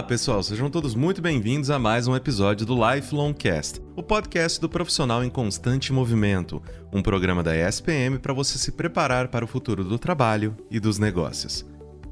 Olá, 0.00 0.08
pessoal, 0.08 0.42
sejam 0.42 0.70
todos 0.70 0.94
muito 0.94 1.20
bem-vindos 1.20 1.68
a 1.68 1.78
mais 1.78 2.08
um 2.08 2.16
episódio 2.16 2.64
do 2.64 2.74
Lifelong 2.74 3.34
Cast, 3.34 3.82
o 3.94 4.02
podcast 4.02 4.58
do 4.58 4.66
profissional 4.66 5.22
em 5.22 5.28
constante 5.28 5.92
movimento, 5.92 6.62
um 6.90 7.02
programa 7.02 7.42
da 7.42 7.54
ESPM 7.54 8.18
para 8.18 8.32
você 8.32 8.56
se 8.56 8.72
preparar 8.72 9.28
para 9.28 9.44
o 9.44 9.46
futuro 9.46 9.84
do 9.84 9.98
trabalho 9.98 10.56
e 10.70 10.80
dos 10.80 10.98
negócios. 10.98 11.66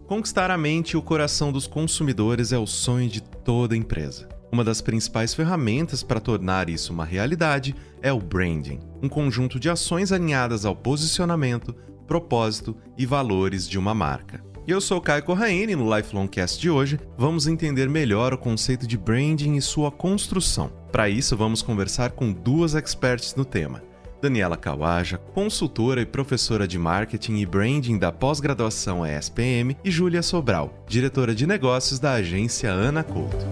Conquistar 0.06 0.50
a 0.50 0.59
mente 0.59 0.90
e 0.90 0.96
o 0.98 1.02
coração 1.02 1.50
dos 1.50 1.66
consumidores 1.66 2.52
é 2.52 2.59
o 2.59 2.66
sonho 2.66 3.09
de 3.09 3.22
toda 3.22 3.74
empresa. 3.74 4.28
Uma 4.52 4.62
das 4.62 4.82
principais 4.82 5.32
ferramentas 5.32 6.02
para 6.02 6.20
tornar 6.20 6.68
isso 6.68 6.92
uma 6.92 7.06
realidade 7.06 7.74
é 8.02 8.12
o 8.12 8.20
branding, 8.20 8.80
um 9.02 9.09
conjunto 9.09 9.59
de 9.59 9.70
ações 9.70 10.12
alinhadas 10.12 10.66
ao 10.66 10.77
posicionamento, 10.77 11.74
propósito 12.06 12.77
e 12.98 13.06
valores 13.06 13.66
de 13.66 13.78
uma 13.78 13.95
marca. 13.95 14.46
Eu 14.68 14.82
sou 14.82 15.00
Caio 15.00 15.22
Corraine 15.22 15.72
e 15.72 15.77
no 15.77 15.96
Lifelong 15.96 16.28
Cast 16.28 16.60
de 16.60 16.68
hoje 16.68 17.00
vamos 17.16 17.46
entender 17.46 17.88
melhor 17.88 18.34
o 18.34 18.38
conceito 18.38 18.86
de 18.86 18.98
branding 18.98 19.56
e 19.56 19.62
sua 19.62 19.90
construção. 19.90 20.70
Para 20.92 21.09
isso, 21.09 21.34
vamos 21.34 21.62
conversar 21.62 22.10
com 22.10 22.30
duas 22.30 22.74
experts 22.74 23.34
no 23.34 23.46
tema. 23.46 23.82
Daniela 24.20 24.59
Kawaja, 24.59 25.16
consultora 25.16 26.02
e 26.02 26.06
professora 26.06 26.68
de 26.68 26.78
marketing 26.78 27.36
e 27.36 27.46
branding 27.46 27.96
da 27.96 28.12
pós-graduação 28.12 29.06
ESPM, 29.06 29.74
e 29.82 29.90
Júlia 29.90 30.23
Sobral, 30.23 30.84
diretora 30.87 31.34
de 31.34 31.46
negócios 31.46 31.98
da 31.98 32.12
agência 32.12 32.70
Ana 32.70 33.02
Couto. 33.02 33.46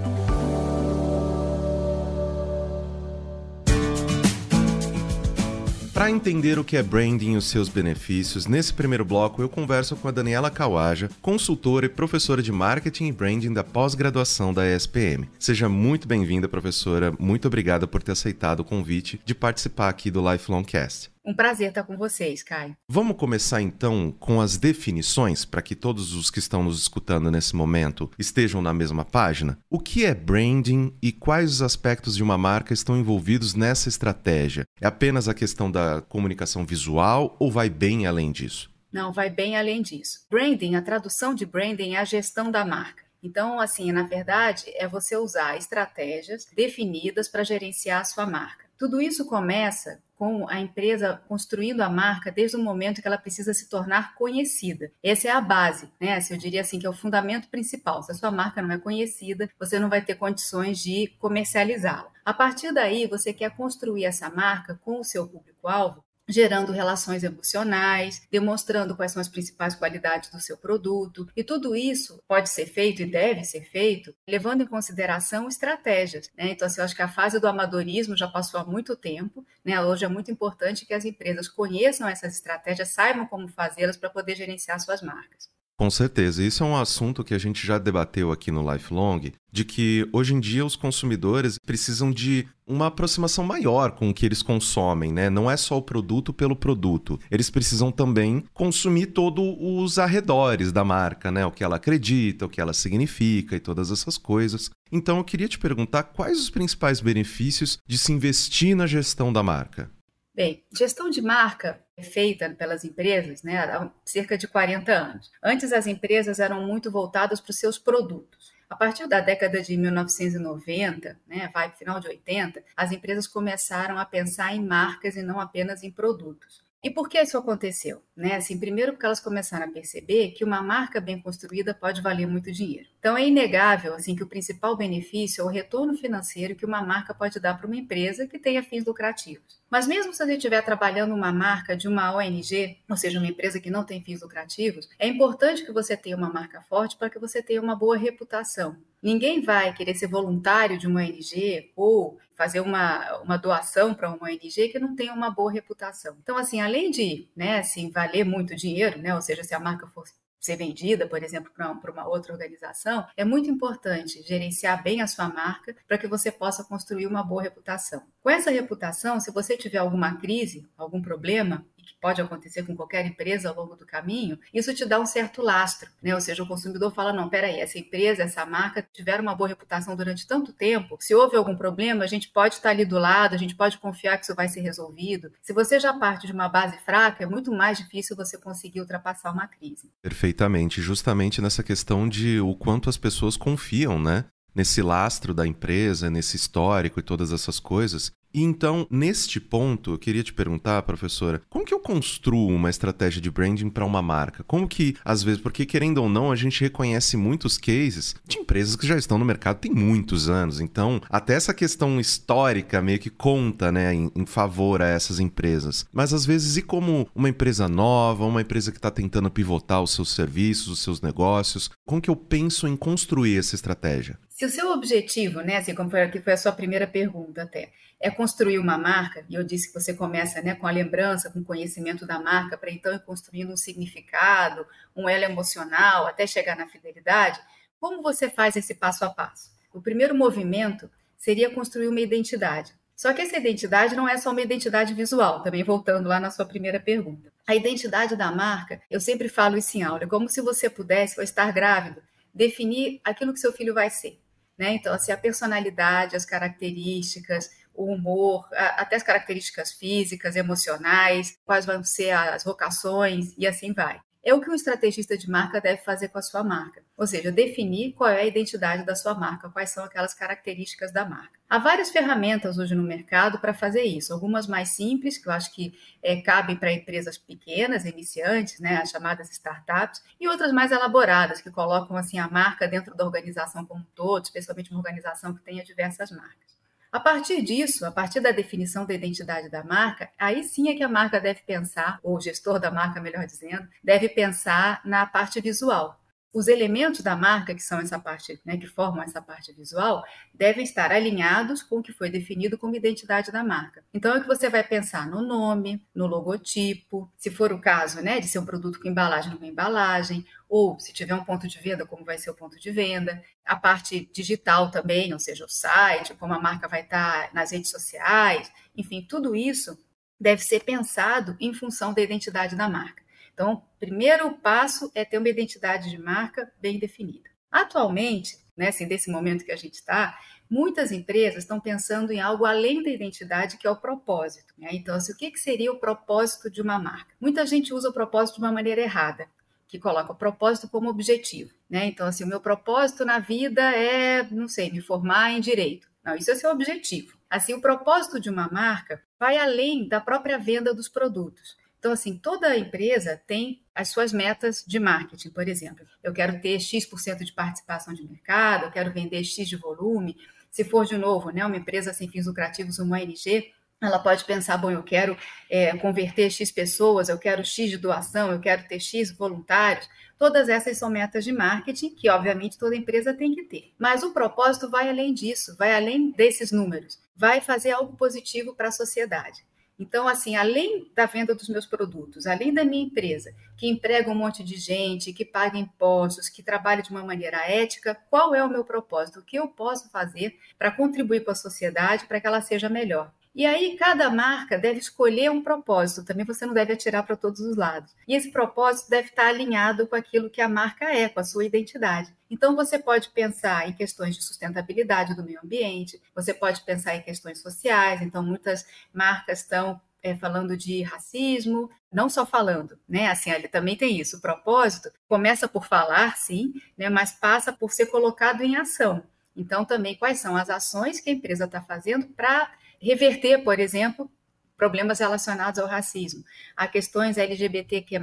Para 5.96 6.10
entender 6.10 6.58
o 6.58 6.64
que 6.64 6.76
é 6.76 6.82
branding 6.82 7.32
e 7.32 7.36
os 7.38 7.46
seus 7.46 7.70
benefícios, 7.70 8.46
nesse 8.46 8.70
primeiro 8.70 9.02
bloco 9.02 9.40
eu 9.40 9.48
converso 9.48 9.96
com 9.96 10.06
a 10.06 10.10
Daniela 10.10 10.50
Kawaja, 10.50 11.08
consultora 11.22 11.86
e 11.86 11.88
professora 11.88 12.42
de 12.42 12.52
marketing 12.52 13.06
e 13.06 13.12
branding 13.12 13.54
da 13.54 13.64
pós-graduação 13.64 14.52
da 14.52 14.70
ESPM. 14.70 15.26
Seja 15.38 15.70
muito 15.70 16.06
bem-vinda, 16.06 16.46
professora. 16.50 17.14
Muito 17.18 17.48
obrigada 17.48 17.86
por 17.86 18.02
ter 18.02 18.12
aceitado 18.12 18.60
o 18.60 18.64
convite 18.64 19.18
de 19.24 19.34
participar 19.34 19.88
aqui 19.88 20.10
do 20.10 20.20
Lifelong 20.30 20.64
Cast. 20.64 21.15
Um 21.26 21.34
prazer 21.34 21.70
estar 21.70 21.82
com 21.82 21.96
vocês, 21.96 22.40
Caio. 22.44 22.76
Vamos 22.88 23.16
começar 23.16 23.60
então 23.60 24.14
com 24.20 24.40
as 24.40 24.56
definições 24.56 25.44
para 25.44 25.60
que 25.60 25.74
todos 25.74 26.14
os 26.14 26.30
que 26.30 26.38
estão 26.38 26.62
nos 26.62 26.80
escutando 26.80 27.32
nesse 27.32 27.56
momento 27.56 28.08
estejam 28.16 28.62
na 28.62 28.72
mesma 28.72 29.04
página. 29.04 29.58
O 29.68 29.80
que 29.80 30.04
é 30.04 30.14
branding 30.14 30.96
e 31.02 31.10
quais 31.10 31.50
os 31.50 31.62
aspectos 31.62 32.14
de 32.14 32.22
uma 32.22 32.38
marca 32.38 32.72
estão 32.72 32.96
envolvidos 32.96 33.54
nessa 33.54 33.88
estratégia? 33.88 34.62
É 34.80 34.86
apenas 34.86 35.28
a 35.28 35.34
questão 35.34 35.68
da 35.68 36.00
comunicação 36.00 36.64
visual 36.64 37.34
ou 37.40 37.50
vai 37.50 37.68
bem 37.68 38.06
além 38.06 38.30
disso? 38.30 38.70
Não, 38.92 39.12
vai 39.12 39.28
bem 39.28 39.56
além 39.56 39.82
disso. 39.82 40.20
Branding, 40.30 40.76
a 40.76 40.82
tradução 40.82 41.34
de 41.34 41.44
branding 41.44 41.94
é 41.94 41.98
a 41.98 42.04
gestão 42.04 42.52
da 42.52 42.64
marca. 42.64 43.02
Então, 43.20 43.58
assim, 43.58 43.90
na 43.90 44.04
verdade, 44.04 44.66
é 44.76 44.86
você 44.86 45.16
usar 45.16 45.56
estratégias 45.56 46.46
definidas 46.54 47.26
para 47.26 47.42
gerenciar 47.42 48.02
a 48.02 48.04
sua 48.04 48.24
marca. 48.26 48.65
Tudo 48.78 49.00
isso 49.00 49.24
começa 49.24 50.00
com 50.16 50.48
a 50.48 50.58
empresa 50.58 51.20
construindo 51.28 51.82
a 51.82 51.90
marca 51.90 52.32
desde 52.32 52.56
o 52.56 52.62
momento 52.62 53.02
que 53.02 53.06
ela 53.06 53.18
precisa 53.18 53.52
se 53.52 53.68
tornar 53.68 54.14
conhecida. 54.14 54.90
Essa 55.02 55.28
é 55.28 55.30
a 55.30 55.40
base, 55.40 55.90
né? 56.00 56.18
eu 56.30 56.36
diria 56.36 56.62
assim 56.62 56.78
que 56.78 56.86
é 56.86 56.90
o 56.90 56.94
fundamento 56.94 57.48
principal. 57.48 58.02
Se 58.02 58.12
a 58.12 58.14
sua 58.14 58.30
marca 58.30 58.62
não 58.62 58.74
é 58.74 58.78
conhecida, 58.78 59.48
você 59.58 59.78
não 59.78 59.90
vai 59.90 60.02
ter 60.02 60.14
condições 60.14 60.78
de 60.78 61.08
comercializá-la. 61.18 62.10
A 62.24 62.32
partir 62.32 62.72
daí, 62.72 63.06
você 63.06 63.32
quer 63.32 63.54
construir 63.54 64.04
essa 64.04 64.28
marca 64.30 64.78
com 64.82 65.00
o 65.00 65.04
seu 65.04 65.28
público-alvo 65.28 66.02
gerando 66.28 66.72
relações 66.72 67.22
emocionais, 67.22 68.22
demonstrando 68.30 68.96
quais 68.96 69.12
são 69.12 69.20
as 69.20 69.28
principais 69.28 69.74
qualidades 69.74 70.30
do 70.30 70.40
seu 70.40 70.56
produto. 70.56 71.28
E 71.36 71.44
tudo 71.44 71.76
isso 71.76 72.22
pode 72.26 72.48
ser 72.48 72.66
feito 72.66 73.02
e 73.02 73.06
deve 73.06 73.44
ser 73.44 73.62
feito 73.62 74.14
levando 74.28 74.62
em 74.62 74.66
consideração 74.66 75.48
estratégias. 75.48 76.30
Né? 76.36 76.50
Então, 76.50 76.66
assim, 76.66 76.80
eu 76.80 76.84
acho 76.84 76.96
que 76.96 77.02
a 77.02 77.08
fase 77.08 77.38
do 77.38 77.46
amadorismo 77.46 78.16
já 78.16 78.28
passou 78.28 78.60
há 78.60 78.64
muito 78.64 78.96
tempo. 78.96 79.46
Né? 79.64 79.80
Hoje 79.80 80.04
é 80.04 80.08
muito 80.08 80.30
importante 80.30 80.84
que 80.84 80.94
as 80.94 81.04
empresas 81.04 81.48
conheçam 81.48 82.08
essas 82.08 82.34
estratégias, 82.34 82.88
saibam 82.88 83.26
como 83.26 83.48
fazê-las 83.48 83.96
para 83.96 84.10
poder 84.10 84.34
gerenciar 84.34 84.80
suas 84.80 85.02
marcas. 85.02 85.55
Com 85.78 85.90
certeza, 85.90 86.42
isso 86.42 86.64
é 86.64 86.66
um 86.66 86.74
assunto 86.74 87.22
que 87.22 87.34
a 87.34 87.38
gente 87.38 87.66
já 87.66 87.76
debateu 87.76 88.32
aqui 88.32 88.50
no 88.50 88.72
Lifelong, 88.72 89.30
de 89.52 89.62
que 89.62 90.08
hoje 90.10 90.32
em 90.32 90.40
dia 90.40 90.64
os 90.64 90.74
consumidores 90.74 91.58
precisam 91.58 92.10
de 92.10 92.48
uma 92.66 92.86
aproximação 92.86 93.44
maior 93.44 93.90
com 93.90 94.08
o 94.08 94.14
que 94.14 94.24
eles 94.24 94.42
consomem, 94.42 95.12
né? 95.12 95.28
Não 95.28 95.50
é 95.50 95.56
só 95.56 95.76
o 95.76 95.82
produto 95.82 96.32
pelo 96.32 96.56
produto. 96.56 97.20
Eles 97.30 97.50
precisam 97.50 97.92
também 97.92 98.42
consumir 98.54 99.08
todos 99.08 99.44
os 99.60 99.98
arredores 99.98 100.72
da 100.72 100.82
marca, 100.82 101.30
né? 101.30 101.44
O 101.44 101.52
que 101.52 101.62
ela 101.62 101.76
acredita, 101.76 102.46
o 102.46 102.48
que 102.48 102.60
ela 102.60 102.72
significa 102.72 103.54
e 103.54 103.60
todas 103.60 103.90
essas 103.90 104.16
coisas. 104.16 104.70
Então 104.90 105.18
eu 105.18 105.24
queria 105.24 105.46
te 105.46 105.58
perguntar 105.58 106.04
quais 106.04 106.40
os 106.40 106.48
principais 106.48 107.00
benefícios 107.00 107.78
de 107.86 107.98
se 107.98 108.12
investir 108.12 108.74
na 108.74 108.86
gestão 108.86 109.30
da 109.30 109.42
marca. 109.42 109.90
Bem, 110.36 110.62
gestão 110.70 111.08
de 111.08 111.22
marca 111.22 111.82
é 111.96 112.02
feita 112.02 112.50
pelas 112.50 112.84
empresas 112.84 113.42
né, 113.42 113.56
há 113.56 113.90
cerca 114.04 114.36
de 114.36 114.46
40 114.46 114.92
anos. 114.92 115.32
Antes, 115.42 115.72
as 115.72 115.86
empresas 115.86 116.38
eram 116.38 116.66
muito 116.66 116.90
voltadas 116.90 117.40
para 117.40 117.52
os 117.52 117.58
seus 117.58 117.78
produtos. 117.78 118.52
A 118.68 118.76
partir 118.76 119.06
da 119.06 119.20
década 119.20 119.62
de 119.62 119.74
1990, 119.78 121.18
né, 121.26 121.48
vai 121.54 121.72
final 121.72 121.98
de 122.00 122.08
80, 122.08 122.62
as 122.76 122.92
empresas 122.92 123.26
começaram 123.26 123.96
a 123.96 124.04
pensar 124.04 124.54
em 124.54 124.62
marcas 124.62 125.16
e 125.16 125.22
não 125.22 125.40
apenas 125.40 125.82
em 125.82 125.90
produtos. 125.90 126.65
E 126.82 126.90
por 126.90 127.08
que 127.08 127.20
isso 127.20 127.36
aconteceu? 127.36 128.00
Né? 128.16 128.36
Assim, 128.36 128.58
primeiro 128.58 128.92
porque 128.92 129.06
elas 129.06 129.20
começaram 129.20 129.66
a 129.66 129.70
perceber 129.70 130.30
que 130.30 130.44
uma 130.44 130.62
marca 130.62 131.00
bem 131.00 131.20
construída 131.20 131.74
pode 131.74 132.00
valer 132.00 132.26
muito 132.26 132.52
dinheiro. 132.52 132.88
Então 132.98 133.16
é 133.16 133.26
inegável 133.26 133.94
assim 133.94 134.14
que 134.14 134.22
o 134.22 134.28
principal 134.28 134.76
benefício 134.76 135.42
é 135.42 135.44
o 135.44 135.48
retorno 135.48 135.96
financeiro 135.96 136.54
que 136.54 136.64
uma 136.64 136.82
marca 136.82 137.12
pode 137.12 137.40
dar 137.40 137.54
para 137.54 137.66
uma 137.66 137.76
empresa 137.76 138.26
que 138.26 138.38
tenha 138.38 138.62
fins 138.62 138.84
lucrativos. 138.84 139.60
Mas 139.68 139.86
mesmo 139.86 140.12
se 140.12 140.24
você 140.24 140.34
estiver 140.36 140.62
trabalhando 140.62 141.14
uma 141.14 141.32
marca 141.32 141.76
de 141.76 141.88
uma 141.88 142.14
ONG, 142.16 142.78
ou 142.88 142.96
seja, 142.96 143.18
uma 143.18 143.28
empresa 143.28 143.60
que 143.60 143.70
não 143.70 143.84
tem 143.84 144.00
fins 144.00 144.22
lucrativos, 144.22 144.88
é 144.98 145.08
importante 145.08 145.64
que 145.64 145.72
você 145.72 145.96
tenha 145.96 146.16
uma 146.16 146.32
marca 146.32 146.62
forte 146.62 146.96
para 146.96 147.10
que 147.10 147.18
você 147.18 147.42
tenha 147.42 147.60
uma 147.60 147.74
boa 147.74 147.96
reputação. 147.96 148.76
Ninguém 149.02 149.40
vai 149.40 149.72
querer 149.72 149.94
ser 149.94 150.08
voluntário 150.08 150.78
de 150.78 150.86
uma 150.86 151.00
ONG 151.00 151.72
ou 151.76 152.18
fazer 152.34 152.60
uma, 152.60 153.20
uma 153.22 153.36
doação 153.36 153.94
para 153.94 154.08
uma 154.08 154.28
ONG 154.28 154.68
que 154.68 154.78
não 154.78 154.94
tenha 154.94 155.12
uma 155.12 155.30
boa 155.30 155.50
reputação. 155.50 156.16
Então, 156.22 156.36
assim, 156.36 156.60
além 156.60 156.90
de 156.90 157.28
né, 157.36 157.58
assim, 157.58 157.90
valer 157.90 158.24
muito 158.24 158.54
dinheiro, 158.54 158.98
né, 158.98 159.14
ou 159.14 159.22
seja, 159.22 159.44
se 159.44 159.54
a 159.54 159.60
marca 159.60 159.86
for 159.86 160.04
ser 160.46 160.56
vendida, 160.56 161.08
por 161.08 161.22
exemplo, 161.22 161.50
para 161.52 161.92
uma 161.92 162.08
outra 162.08 162.32
organização, 162.32 163.04
é 163.16 163.24
muito 163.24 163.50
importante 163.50 164.22
gerenciar 164.22 164.82
bem 164.82 165.00
a 165.00 165.06
sua 165.06 165.28
marca 165.28 165.74
para 165.88 165.98
que 165.98 166.06
você 166.06 166.30
possa 166.30 166.62
construir 166.62 167.06
uma 167.06 167.22
boa 167.22 167.42
reputação. 167.42 168.02
Com 168.22 168.30
essa 168.30 168.50
reputação, 168.50 169.18
se 169.18 169.32
você 169.32 169.56
tiver 169.56 169.78
alguma 169.78 170.16
crise, 170.16 170.68
algum 170.76 171.02
problema, 171.02 171.66
que 171.86 171.94
pode 172.00 172.20
acontecer 172.20 172.64
com 172.64 172.76
qualquer 172.76 173.06
empresa 173.06 173.48
ao 173.48 173.54
longo 173.54 173.76
do 173.76 173.86
caminho, 173.86 174.38
isso 174.52 174.74
te 174.74 174.84
dá 174.84 175.00
um 175.00 175.06
certo 175.06 175.40
lastro, 175.42 175.88
né? 176.02 176.14
Ou 176.14 176.20
seja, 176.20 176.42
o 176.42 176.48
consumidor 176.48 176.92
fala: 176.92 177.12
não, 177.12 177.28
peraí, 177.28 177.60
essa 177.60 177.78
empresa, 177.78 178.22
essa 178.22 178.44
marca 178.44 178.86
tiveram 178.92 179.22
uma 179.22 179.34
boa 179.34 179.48
reputação 179.48 179.96
durante 179.96 180.26
tanto 180.26 180.52
tempo, 180.52 180.98
se 181.00 181.14
houve 181.14 181.36
algum 181.36 181.56
problema, 181.56 182.04
a 182.04 182.08
gente 182.08 182.28
pode 182.28 182.56
estar 182.56 182.70
ali 182.70 182.84
do 182.84 182.98
lado, 182.98 183.34
a 183.34 183.38
gente 183.38 183.54
pode 183.54 183.78
confiar 183.78 184.18
que 184.18 184.24
isso 184.24 184.34
vai 184.34 184.48
ser 184.48 184.60
resolvido. 184.60 185.32
Se 185.42 185.52
você 185.52 185.78
já 185.80 185.94
parte 185.94 186.26
de 186.26 186.32
uma 186.32 186.48
base 186.48 186.78
fraca, 186.78 187.24
é 187.24 187.26
muito 187.26 187.52
mais 187.52 187.78
difícil 187.78 188.16
você 188.16 188.36
conseguir 188.36 188.80
ultrapassar 188.80 189.32
uma 189.32 189.46
crise. 189.46 189.90
Perfeitamente, 190.02 190.80
justamente 190.80 191.40
nessa 191.40 191.62
questão 191.62 192.08
de 192.08 192.40
o 192.40 192.54
quanto 192.54 192.90
as 192.90 192.96
pessoas 192.96 193.36
confiam, 193.36 193.98
né? 193.98 194.24
Nesse 194.54 194.80
lastro 194.80 195.34
da 195.34 195.46
empresa, 195.46 196.08
nesse 196.08 196.36
histórico 196.36 196.98
e 196.98 197.02
todas 197.02 197.30
essas 197.30 197.60
coisas. 197.60 198.10
E 198.36 198.42
então, 198.42 198.86
neste 198.90 199.40
ponto, 199.40 199.92
eu 199.92 199.98
queria 199.98 200.22
te 200.22 200.30
perguntar, 200.30 200.82
professora, 200.82 201.40
como 201.48 201.64
que 201.64 201.72
eu 201.72 201.80
construo 201.80 202.48
uma 202.48 202.68
estratégia 202.68 203.18
de 203.18 203.30
branding 203.30 203.70
para 203.70 203.82
uma 203.82 204.02
marca? 204.02 204.44
Como 204.44 204.68
que, 204.68 204.94
às 205.02 205.22
vezes, 205.22 205.40
porque 205.40 205.64
querendo 205.64 206.02
ou 206.02 206.08
não, 206.10 206.30
a 206.30 206.36
gente 206.36 206.60
reconhece 206.60 207.16
muitos 207.16 207.56
cases 207.56 208.14
de 208.28 208.36
empresas 208.36 208.76
que 208.76 208.86
já 208.86 208.98
estão 208.98 209.16
no 209.16 209.24
mercado 209.24 209.60
tem 209.60 209.72
muitos 209.72 210.28
anos. 210.28 210.60
Então, 210.60 211.00
até 211.08 211.32
essa 211.32 211.54
questão 211.54 211.98
histórica 211.98 212.82
meio 212.82 212.98
que 212.98 213.08
conta, 213.08 213.72
né, 213.72 213.94
em, 213.94 214.12
em 214.14 214.26
favor 214.26 214.82
a 214.82 214.86
essas 214.86 215.18
empresas. 215.18 215.86
Mas 215.90 216.12
às 216.12 216.26
vezes, 216.26 216.58
e 216.58 216.62
como 216.62 217.08
uma 217.14 217.30
empresa 217.30 217.66
nova, 217.66 218.26
uma 218.26 218.42
empresa 218.42 218.70
que 218.70 218.76
está 218.76 218.90
tentando 218.90 219.30
pivotar 219.30 219.82
os 219.82 219.92
seus 219.92 220.10
serviços, 220.10 220.68
os 220.68 220.80
seus 220.80 221.00
negócios, 221.00 221.70
como 221.86 222.02
que 222.02 222.10
eu 222.10 222.16
penso 222.16 222.68
em 222.68 222.76
construir 222.76 223.38
essa 223.38 223.54
estratégia? 223.54 224.18
Se 224.36 224.44
o 224.44 224.50
seu 224.50 224.70
objetivo, 224.70 225.40
né, 225.40 225.56
assim 225.56 225.74
como 225.74 225.88
foi, 225.88 226.06
que 226.10 226.20
foi 226.20 226.34
a 226.34 226.36
sua 226.36 226.52
primeira 226.52 226.86
pergunta 226.86 227.44
até, 227.44 227.72
é 227.98 228.10
construir 228.10 228.58
uma 228.58 228.76
marca, 228.76 229.24
e 229.30 229.34
eu 229.34 229.42
disse 229.42 229.68
que 229.68 229.80
você 229.80 229.94
começa 229.94 230.42
né, 230.42 230.54
com 230.54 230.66
a 230.66 230.70
lembrança, 230.70 231.30
com 231.30 231.38
o 231.38 231.44
conhecimento 231.44 232.04
da 232.04 232.20
marca, 232.20 232.58
para 232.58 232.70
então 232.70 232.92
ir 232.92 233.00
construindo 233.00 233.50
um 233.50 233.56
significado, 233.56 234.66
um 234.94 235.08
elo 235.08 235.24
emocional, 235.24 236.06
até 236.06 236.26
chegar 236.26 236.54
na 236.54 236.66
fidelidade, 236.66 237.40
como 237.80 238.02
você 238.02 238.28
faz 238.28 238.56
esse 238.56 238.74
passo 238.74 239.06
a 239.06 239.08
passo? 239.08 239.50
O 239.72 239.80
primeiro 239.80 240.14
movimento 240.14 240.90
seria 241.16 241.48
construir 241.48 241.88
uma 241.88 242.02
identidade. 242.02 242.74
Só 242.94 243.14
que 243.14 243.22
essa 243.22 243.38
identidade 243.38 243.96
não 243.96 244.06
é 244.06 244.18
só 244.18 244.32
uma 244.32 244.42
identidade 244.42 244.92
visual, 244.92 245.42
também 245.42 245.64
voltando 245.64 246.10
lá 246.10 246.20
na 246.20 246.30
sua 246.30 246.44
primeira 246.44 246.78
pergunta. 246.78 247.32
A 247.46 247.54
identidade 247.54 248.14
da 248.14 248.30
marca, 248.30 248.82
eu 248.90 249.00
sempre 249.00 249.30
falo 249.30 249.56
isso 249.56 249.78
em 249.78 249.82
aula, 249.82 250.04
é 250.04 250.06
como 250.06 250.28
se 250.28 250.42
você 250.42 250.68
pudesse, 250.68 251.18
ao 251.18 251.24
estar 251.24 251.50
grávido, 251.54 252.02
definir 252.34 253.00
aquilo 253.02 253.32
que 253.32 253.40
seu 253.40 253.50
filho 253.50 253.72
vai 253.72 253.88
ser. 253.88 254.20
Né? 254.58 254.74
Então, 254.74 254.94
assim, 254.94 255.12
a 255.12 255.16
personalidade, 255.16 256.16
as 256.16 256.24
características, 256.24 257.50
o 257.74 257.92
humor, 257.92 258.48
até 258.52 258.96
as 258.96 259.02
características 259.02 259.72
físicas, 259.72 260.34
emocionais, 260.34 261.38
quais 261.44 261.66
vão 261.66 261.84
ser 261.84 262.10
as 262.10 262.42
vocações 262.42 263.34
e 263.36 263.46
assim 263.46 263.72
vai. 263.72 264.00
É 264.26 264.34
o 264.34 264.40
que 264.40 264.50
um 264.50 264.54
estrategista 264.56 265.16
de 265.16 265.30
marca 265.30 265.60
deve 265.60 265.82
fazer 265.82 266.08
com 266.08 266.18
a 266.18 266.22
sua 266.22 266.42
marca, 266.42 266.82
ou 266.96 267.06
seja, 267.06 267.30
definir 267.30 267.92
qual 267.92 268.10
é 268.10 268.22
a 268.22 268.26
identidade 268.26 268.84
da 268.84 268.96
sua 268.96 269.14
marca, 269.14 269.48
quais 269.48 269.70
são 269.70 269.84
aquelas 269.84 270.14
características 270.14 270.90
da 270.90 271.04
marca. 271.04 271.38
Há 271.48 271.60
várias 271.60 271.90
ferramentas 271.90 272.58
hoje 272.58 272.74
no 272.74 272.82
mercado 272.82 273.38
para 273.38 273.54
fazer 273.54 273.84
isso, 273.84 274.12
algumas 274.12 274.48
mais 274.48 274.70
simples, 274.70 275.16
que 275.16 275.28
eu 275.28 275.32
acho 275.32 275.54
que 275.54 275.78
é, 276.02 276.20
cabem 276.20 276.56
para 276.56 276.72
empresas 276.72 277.16
pequenas, 277.16 277.84
iniciantes, 277.84 278.58
né, 278.58 278.78
as 278.78 278.90
chamadas 278.90 279.30
startups, 279.30 280.02
e 280.18 280.26
outras 280.26 280.50
mais 280.50 280.72
elaboradas, 280.72 281.40
que 281.40 281.52
colocam 281.52 281.96
assim 281.96 282.18
a 282.18 282.26
marca 282.26 282.66
dentro 282.66 282.96
da 282.96 283.04
organização 283.04 283.64
como 283.64 283.82
um 283.82 283.86
todo, 283.94 284.24
especialmente 284.24 284.72
uma 284.72 284.80
organização 284.80 285.34
que 285.34 285.44
tenha 285.44 285.62
diversas 285.62 286.10
marcas. 286.10 286.55
A 286.92 287.00
partir 287.00 287.42
disso, 287.42 287.84
a 287.84 287.90
partir 287.90 288.20
da 288.20 288.30
definição 288.30 288.86
da 288.86 288.94
identidade 288.94 289.50
da 289.50 289.62
marca, 289.64 290.10
aí 290.18 290.44
sim 290.44 290.68
é 290.68 290.74
que 290.74 290.82
a 290.82 290.88
marca 290.88 291.20
deve 291.20 291.40
pensar, 291.42 291.98
ou 292.02 292.16
o 292.16 292.20
gestor 292.20 292.58
da 292.58 292.70
marca, 292.70 293.00
melhor 293.00 293.26
dizendo, 293.26 293.68
deve 293.82 294.08
pensar 294.08 294.80
na 294.84 295.06
parte 295.06 295.40
visual 295.40 296.00
os 296.32 296.48
elementos 296.48 297.00
da 297.00 297.16
marca, 297.16 297.54
que 297.54 297.62
são 297.62 297.78
essa 297.80 297.98
parte, 297.98 298.38
né, 298.44 298.56
que 298.56 298.66
formam 298.66 299.02
essa 299.02 299.22
parte 299.22 299.52
visual, 299.52 300.04
devem 300.34 300.64
estar 300.64 300.92
alinhados 300.92 301.62
com 301.62 301.78
o 301.78 301.82
que 301.82 301.92
foi 301.92 302.10
definido 302.10 302.58
como 302.58 302.76
identidade 302.76 303.32
da 303.32 303.42
marca. 303.42 303.82
Então 303.94 304.14
é 304.14 304.20
que 304.20 304.26
você 304.26 304.50
vai 304.50 304.62
pensar 304.62 305.08
no 305.08 305.22
nome, 305.22 305.82
no 305.94 306.06
logotipo, 306.06 307.10
se 307.16 307.30
for 307.30 307.52
o 307.52 307.60
caso, 307.60 308.02
né, 308.02 308.20
de 308.20 308.28
ser 308.28 308.38
um 308.38 308.44
produto 308.44 308.78
com 308.78 308.88
embalagem 308.88 309.32
numa 309.32 309.46
embalagem, 309.46 310.26
ou 310.48 310.78
se 310.78 310.92
tiver 310.92 311.14
um 311.14 311.24
ponto 311.24 311.48
de 311.48 311.58
venda, 311.58 311.86
como 311.86 312.04
vai 312.04 312.18
ser 312.18 312.30
o 312.30 312.34
ponto 312.34 312.60
de 312.60 312.70
venda, 312.70 313.22
a 313.44 313.56
parte 313.56 314.10
digital 314.12 314.70
também, 314.70 315.12
ou 315.12 315.18
seja, 315.18 315.44
o 315.44 315.48
site, 315.48 316.14
como 316.14 316.34
a 316.34 316.40
marca 316.40 316.68
vai 316.68 316.82
estar 316.82 317.32
nas 317.32 317.50
redes 317.50 317.70
sociais, 317.70 318.52
enfim, 318.76 319.06
tudo 319.08 319.34
isso 319.34 319.78
deve 320.20 320.42
ser 320.42 320.64
pensado 320.64 321.36
em 321.40 321.52
função 321.52 321.92
da 321.92 322.02
identidade 322.02 322.56
da 322.56 322.68
marca. 322.68 323.05
Então, 323.36 323.52
o 323.52 323.78
primeiro 323.78 324.32
passo 324.38 324.90
é 324.94 325.04
ter 325.04 325.18
uma 325.18 325.28
identidade 325.28 325.90
de 325.90 325.98
marca 325.98 326.50
bem 326.58 326.78
definida. 326.78 327.28
Atualmente, 327.52 328.38
né, 328.56 328.68
assim, 328.68 328.88
desse 328.88 329.10
momento 329.10 329.44
que 329.44 329.52
a 329.52 329.56
gente 329.56 329.74
está, 329.74 330.18
muitas 330.48 330.90
empresas 330.90 331.42
estão 331.42 331.60
pensando 331.60 332.10
em 332.10 332.18
algo 332.18 332.46
além 332.46 332.82
da 332.82 332.88
identidade, 332.88 333.58
que 333.58 333.66
é 333.66 333.70
o 333.70 333.76
propósito. 333.76 334.54
Né? 334.56 334.70
Então, 334.72 334.94
assim, 334.94 335.12
o 335.12 335.16
que, 335.16 335.30
que 335.30 335.38
seria 335.38 335.70
o 335.70 335.78
propósito 335.78 336.50
de 336.50 336.62
uma 336.62 336.78
marca? 336.78 337.14
Muita 337.20 337.44
gente 337.44 337.74
usa 337.74 337.90
o 337.90 337.92
propósito 337.92 338.36
de 338.36 338.40
uma 338.40 338.52
maneira 338.52 338.80
errada, 338.80 339.28
que 339.68 339.78
coloca 339.78 340.12
o 340.12 340.16
propósito 340.16 340.66
como 340.66 340.88
objetivo. 340.88 341.52
Né? 341.68 341.84
Então, 341.84 342.06
assim, 342.06 342.24
o 342.24 342.28
meu 342.28 342.40
propósito 342.40 343.04
na 343.04 343.18
vida 343.18 343.60
é, 343.70 344.26
não 344.30 344.48
sei, 344.48 344.72
me 344.72 344.80
formar 344.80 345.32
em 345.32 345.40
direito. 345.40 345.86
Não, 346.02 346.16
isso 346.16 346.30
é 346.30 346.34
seu 346.34 346.50
objetivo. 346.50 347.18
Assim, 347.28 347.52
o 347.52 347.60
propósito 347.60 348.18
de 348.18 348.30
uma 348.30 348.48
marca 348.48 349.02
vai 349.20 349.36
além 349.36 349.86
da 349.86 350.00
própria 350.00 350.38
venda 350.38 350.72
dos 350.72 350.88
produtos. 350.88 351.54
Então, 351.86 351.94
assim, 351.94 352.18
toda 352.18 352.58
empresa 352.58 353.22
tem 353.28 353.62
as 353.72 353.90
suas 353.90 354.12
metas 354.12 354.64
de 354.66 354.80
marketing, 354.80 355.30
por 355.30 355.46
exemplo. 355.46 355.86
Eu 356.02 356.12
quero 356.12 356.40
ter 356.40 356.58
X% 356.58 357.24
de 357.24 357.32
participação 357.32 357.94
de 357.94 358.02
mercado, 358.02 358.64
eu 358.64 358.72
quero 358.72 358.92
vender 358.92 359.22
X 359.22 359.48
de 359.48 359.54
volume. 359.54 360.16
Se 360.50 360.64
for, 360.64 360.84
de 360.84 360.98
novo, 360.98 361.30
né, 361.30 361.46
uma 361.46 361.56
empresa 361.56 361.94
sem 361.94 362.08
fins 362.08 362.26
lucrativos, 362.26 362.80
uma 362.80 362.96
ONG, 362.96 363.52
ela 363.80 364.00
pode 364.00 364.24
pensar, 364.24 364.56
bom, 364.58 364.68
eu 364.68 364.82
quero 364.82 365.16
é, 365.48 365.76
converter 365.76 366.28
X 366.28 366.50
pessoas, 366.50 367.08
eu 367.08 367.20
quero 367.20 367.44
X 367.44 367.70
de 367.70 367.78
doação, 367.78 368.32
eu 368.32 368.40
quero 368.40 368.66
ter 368.66 368.80
X 368.80 369.12
voluntários. 369.16 369.88
Todas 370.18 370.48
essas 370.48 370.76
são 370.76 370.90
metas 370.90 371.22
de 371.22 371.30
marketing 371.30 371.94
que, 371.94 372.10
obviamente, 372.10 372.58
toda 372.58 372.74
empresa 372.74 373.14
tem 373.14 373.32
que 373.32 373.44
ter. 373.44 373.72
Mas 373.78 374.02
o 374.02 374.10
propósito 374.12 374.68
vai 374.68 374.88
além 374.88 375.14
disso, 375.14 375.54
vai 375.56 375.72
além 375.72 376.10
desses 376.10 376.50
números, 376.50 376.98
vai 377.14 377.40
fazer 377.40 377.70
algo 377.70 377.96
positivo 377.96 378.56
para 378.56 378.70
a 378.70 378.72
sociedade. 378.72 379.46
Então, 379.78 380.08
assim, 380.08 380.36
além 380.36 380.90
da 380.94 381.04
venda 381.04 381.34
dos 381.34 381.48
meus 381.50 381.66
produtos, 381.66 382.26
além 382.26 382.52
da 382.52 382.64
minha 382.64 382.84
empresa, 382.84 383.34
que 383.58 383.68
emprega 383.68 384.10
um 384.10 384.14
monte 384.14 384.42
de 384.42 384.56
gente, 384.56 385.12
que 385.12 385.24
paga 385.24 385.58
impostos, 385.58 386.30
que 386.30 386.42
trabalha 386.42 386.82
de 386.82 386.90
uma 386.90 387.04
maneira 387.04 387.38
ética, 387.46 387.94
qual 388.08 388.34
é 388.34 388.42
o 388.42 388.48
meu 388.48 388.64
propósito? 388.64 389.20
O 389.20 389.22
que 389.22 389.36
eu 389.36 389.48
posso 389.48 389.90
fazer 389.90 390.38
para 390.58 390.70
contribuir 390.70 391.24
com 391.24 391.30
a 391.30 391.34
sociedade 391.34 392.06
para 392.06 392.20
que 392.20 392.26
ela 392.26 392.40
seja 392.40 392.70
melhor? 392.70 393.12
E 393.36 393.44
aí, 393.44 393.76
cada 393.76 394.08
marca 394.08 394.56
deve 394.56 394.78
escolher 394.78 395.30
um 395.30 395.42
propósito, 395.42 396.02
também 396.02 396.24
você 396.24 396.46
não 396.46 396.54
deve 396.54 396.72
atirar 396.72 397.02
para 397.02 397.14
todos 397.14 397.38
os 397.40 397.54
lados. 397.54 397.94
E 398.08 398.14
esse 398.14 398.30
propósito 398.30 398.88
deve 398.88 399.08
estar 399.08 399.26
alinhado 399.26 399.86
com 399.86 399.94
aquilo 399.94 400.30
que 400.30 400.40
a 400.40 400.48
marca 400.48 400.86
é, 400.86 401.06
com 401.06 401.20
a 401.20 401.24
sua 401.24 401.44
identidade. 401.44 402.16
Então, 402.30 402.56
você 402.56 402.78
pode 402.78 403.10
pensar 403.10 403.68
em 403.68 403.74
questões 403.74 404.16
de 404.16 404.22
sustentabilidade 404.24 405.14
do 405.14 405.22
meio 405.22 405.38
ambiente, 405.44 406.00
você 406.14 406.32
pode 406.32 406.62
pensar 406.62 406.96
em 406.96 407.02
questões 407.02 407.38
sociais, 407.38 408.00
então, 408.00 408.22
muitas 408.22 408.66
marcas 408.90 409.40
estão 409.40 409.78
é, 410.02 410.16
falando 410.16 410.56
de 410.56 410.82
racismo, 410.82 411.68
não 411.92 412.08
só 412.08 412.24
falando, 412.24 412.78
né? 412.88 413.10
Assim, 413.10 413.30
ali 413.30 413.48
também 413.48 413.76
tem 413.76 414.00
isso. 414.00 414.16
O 414.16 414.20
propósito 414.22 414.90
começa 415.06 415.46
por 415.46 415.66
falar, 415.66 416.16
sim, 416.16 416.54
né? 416.74 416.88
mas 416.88 417.12
passa 417.12 417.52
por 417.52 417.70
ser 417.70 417.84
colocado 417.86 418.40
em 418.40 418.56
ação. 418.56 419.02
Então, 419.36 419.62
também, 419.62 419.94
quais 419.94 420.20
são 420.20 420.34
as 420.34 420.48
ações 420.48 421.00
que 421.00 421.10
a 421.10 421.12
empresa 421.12 421.44
está 421.44 421.60
fazendo 421.60 422.06
para 422.06 422.50
reverter, 422.80 423.42
por 423.42 423.58
exemplo, 423.58 424.10
problemas 424.56 424.98
relacionados 424.98 425.60
ao 425.60 425.68
racismo, 425.68 426.24
a 426.56 426.66
questões 426.66 427.18
LGBTQ+, 427.18 428.00